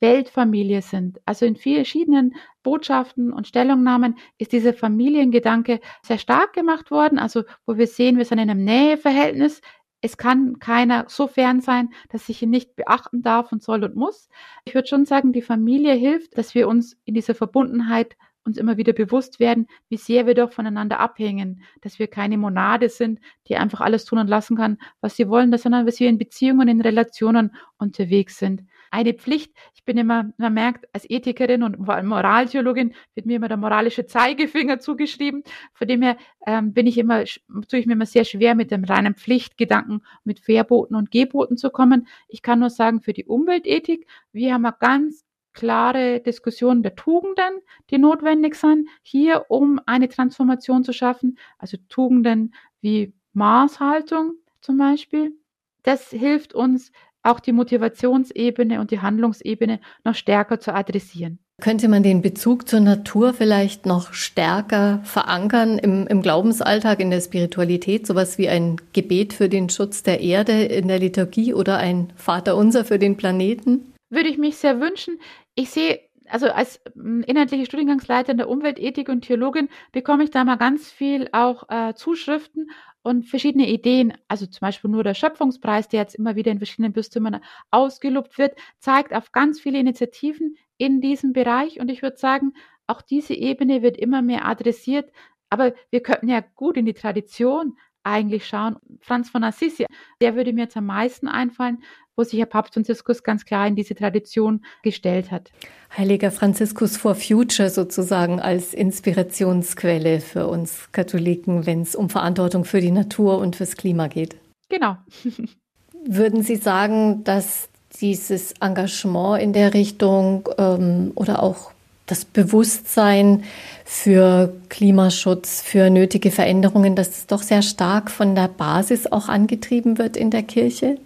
[0.00, 1.20] Weltfamilie sind.
[1.26, 7.18] Also in verschiedenen Botschaften und Stellungnahmen ist dieser Familiengedanke sehr stark gemacht worden.
[7.18, 9.60] Also wo wir sehen, wir sind in einem Näheverhältnis
[10.00, 13.96] es kann keiner so fern sein, dass ich ihn nicht beachten darf und soll und
[13.96, 14.28] muss.
[14.64, 18.78] Ich würde schon sagen, die Familie hilft, dass wir uns in dieser Verbundenheit uns immer
[18.78, 23.56] wieder bewusst werden, wie sehr wir doch voneinander abhängen, dass wir keine Monade sind, die
[23.56, 26.80] einfach alles tun und lassen kann, was sie wollen, sondern dass wir in Beziehungen, in
[26.80, 29.52] Relationen unterwegs sind eine Pflicht.
[29.74, 33.56] Ich bin immer, man merkt, als Ethikerin und vor allem Moraltheologin wird mir immer der
[33.56, 35.42] moralische Zeigefinger zugeschrieben.
[35.72, 36.16] Von dem her
[36.46, 40.40] ähm, bin ich immer, tue ich mir immer sehr schwer, mit dem reinen Pflichtgedanken, mit
[40.40, 42.08] Verboten und Geboten zu kommen.
[42.28, 47.60] Ich kann nur sagen, für die Umweltethik, wir haben eine ganz klare Diskussion der Tugenden,
[47.90, 51.38] die notwendig sind, hier um eine Transformation zu schaffen.
[51.58, 55.34] Also Tugenden wie Maßhaltung zum Beispiel.
[55.82, 56.92] Das hilft uns,
[57.22, 61.38] auch die Motivationsebene und die Handlungsebene noch stärker zu adressieren.
[61.60, 67.20] Könnte man den Bezug zur Natur vielleicht noch stärker verankern im, im, Glaubensalltag, in der
[67.20, 72.12] Spiritualität, sowas wie ein Gebet für den Schutz der Erde in der Liturgie oder ein
[72.16, 73.92] Vaterunser für den Planeten?
[74.08, 75.18] Würde ich mich sehr wünschen.
[75.54, 76.00] Ich sehe,
[76.30, 81.28] also als hm, inhaltliche Studiengangsleiterin der Umweltethik und Theologin bekomme ich da mal ganz viel
[81.32, 82.70] auch äh, Zuschriften
[83.02, 86.92] und verschiedene Ideen, also zum Beispiel nur der Schöpfungspreis, der jetzt immer wieder in verschiedenen
[86.92, 87.40] Bistümern
[87.70, 91.80] ausgelobt wird, zeigt auf ganz viele Initiativen in diesem Bereich.
[91.80, 92.52] Und ich würde sagen,
[92.86, 95.10] auch diese Ebene wird immer mehr adressiert.
[95.48, 98.76] Aber wir könnten ja gut in die Tradition eigentlich schauen.
[99.00, 99.86] Franz von Assisi,
[100.20, 101.82] der würde mir jetzt am meisten einfallen,
[102.20, 105.50] wo sich Herr Papst Franziskus ganz klar in diese Tradition gestellt hat.
[105.96, 112.82] Heiliger Franziskus for Future sozusagen als Inspirationsquelle für uns Katholiken, wenn es um Verantwortung für
[112.82, 114.36] die Natur und fürs Klima geht.
[114.68, 114.98] Genau.
[116.06, 117.70] Würden Sie sagen, dass
[118.02, 121.72] dieses Engagement in der Richtung ähm, oder auch
[122.04, 123.44] das Bewusstsein
[123.86, 129.96] für Klimaschutz, für nötige Veränderungen, dass es doch sehr stark von der Basis auch angetrieben
[129.96, 130.98] wird in der Kirche?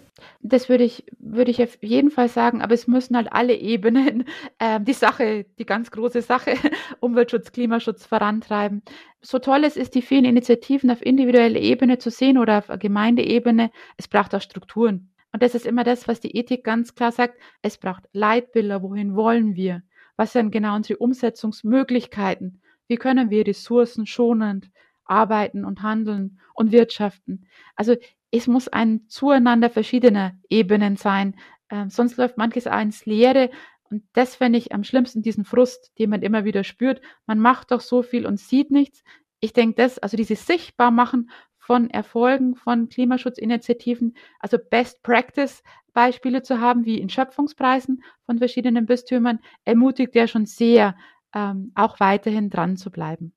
[0.47, 4.25] Das würde ich, würde ich auf jeden Fall sagen, aber es müssen halt alle Ebenen
[4.59, 6.57] äh, die Sache, die ganz große Sache,
[7.01, 8.83] Umweltschutz, Klimaschutz vorantreiben.
[9.23, 13.71] So toll es ist, die vielen Initiativen auf individueller Ebene zu sehen oder auf Gemeindeebene,
[13.97, 15.15] es braucht auch Strukturen.
[15.33, 17.41] Und das ist immer das, was die Ethik ganz klar sagt.
[17.63, 19.83] Es braucht Leitbilder, wohin wollen wir?
[20.17, 22.61] Was sind genau unsere Umsetzungsmöglichkeiten?
[22.87, 24.71] Wie können wir ressourcenschonend
[25.07, 27.47] arbeiten und handeln und wirtschaften?
[27.77, 27.97] Also
[28.37, 31.37] es muss ein Zueinander verschiedener Ebenen sein.
[31.71, 33.49] Ähm, sonst läuft manches auch ins Leere.
[33.89, 37.01] Und das fände ich am schlimmsten, diesen Frust, den man immer wieder spürt.
[37.27, 39.05] Man macht doch so viel und sieht nichts.
[39.39, 45.63] Ich denke, das, also dieses Sichtbarmachen von Erfolgen von Klimaschutzinitiativen, also Best Practice
[45.93, 50.97] Beispiele zu haben, wie in Schöpfungspreisen von verschiedenen Bistümern, ermutigt ja schon sehr,
[51.35, 53.33] ähm, auch weiterhin dran zu bleiben.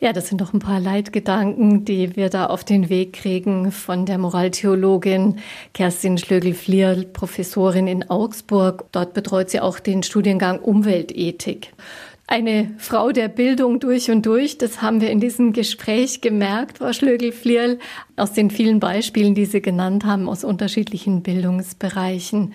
[0.00, 4.06] Ja, das sind doch ein paar Leitgedanken, die wir da auf den Weg kriegen von
[4.06, 5.38] der Moraltheologin
[5.74, 8.84] Kerstin Schlögel-Flier, Professorin in Augsburg.
[8.92, 11.72] Dort betreut sie auch den Studiengang Umweltethik.
[12.26, 16.92] Eine Frau der Bildung durch und durch, das haben wir in diesem Gespräch gemerkt, Frau
[16.92, 17.78] Schlögel-Flierl,
[18.16, 22.54] aus den vielen Beispielen, die Sie genannt haben, aus unterschiedlichen Bildungsbereichen.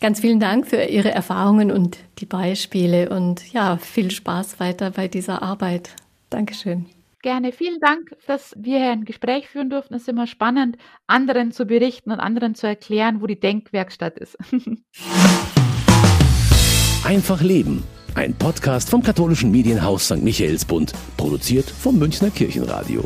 [0.00, 5.08] Ganz vielen Dank für Ihre Erfahrungen und die Beispiele und ja, viel Spaß weiter bei
[5.08, 5.90] dieser Arbeit.
[6.30, 6.86] Dankeschön.
[7.20, 7.50] Gerne.
[7.50, 9.94] Vielen Dank, dass wir hier ein Gespräch führen durften.
[9.94, 10.76] Es ist immer spannend,
[11.08, 14.38] anderen zu berichten und anderen zu erklären, wo die Denkwerkstatt ist.
[17.04, 17.82] Einfach leben.
[18.14, 20.22] Ein Podcast vom katholischen Medienhaus St.
[20.22, 23.02] Michaelsbund, produziert vom Münchner Kirchenradio.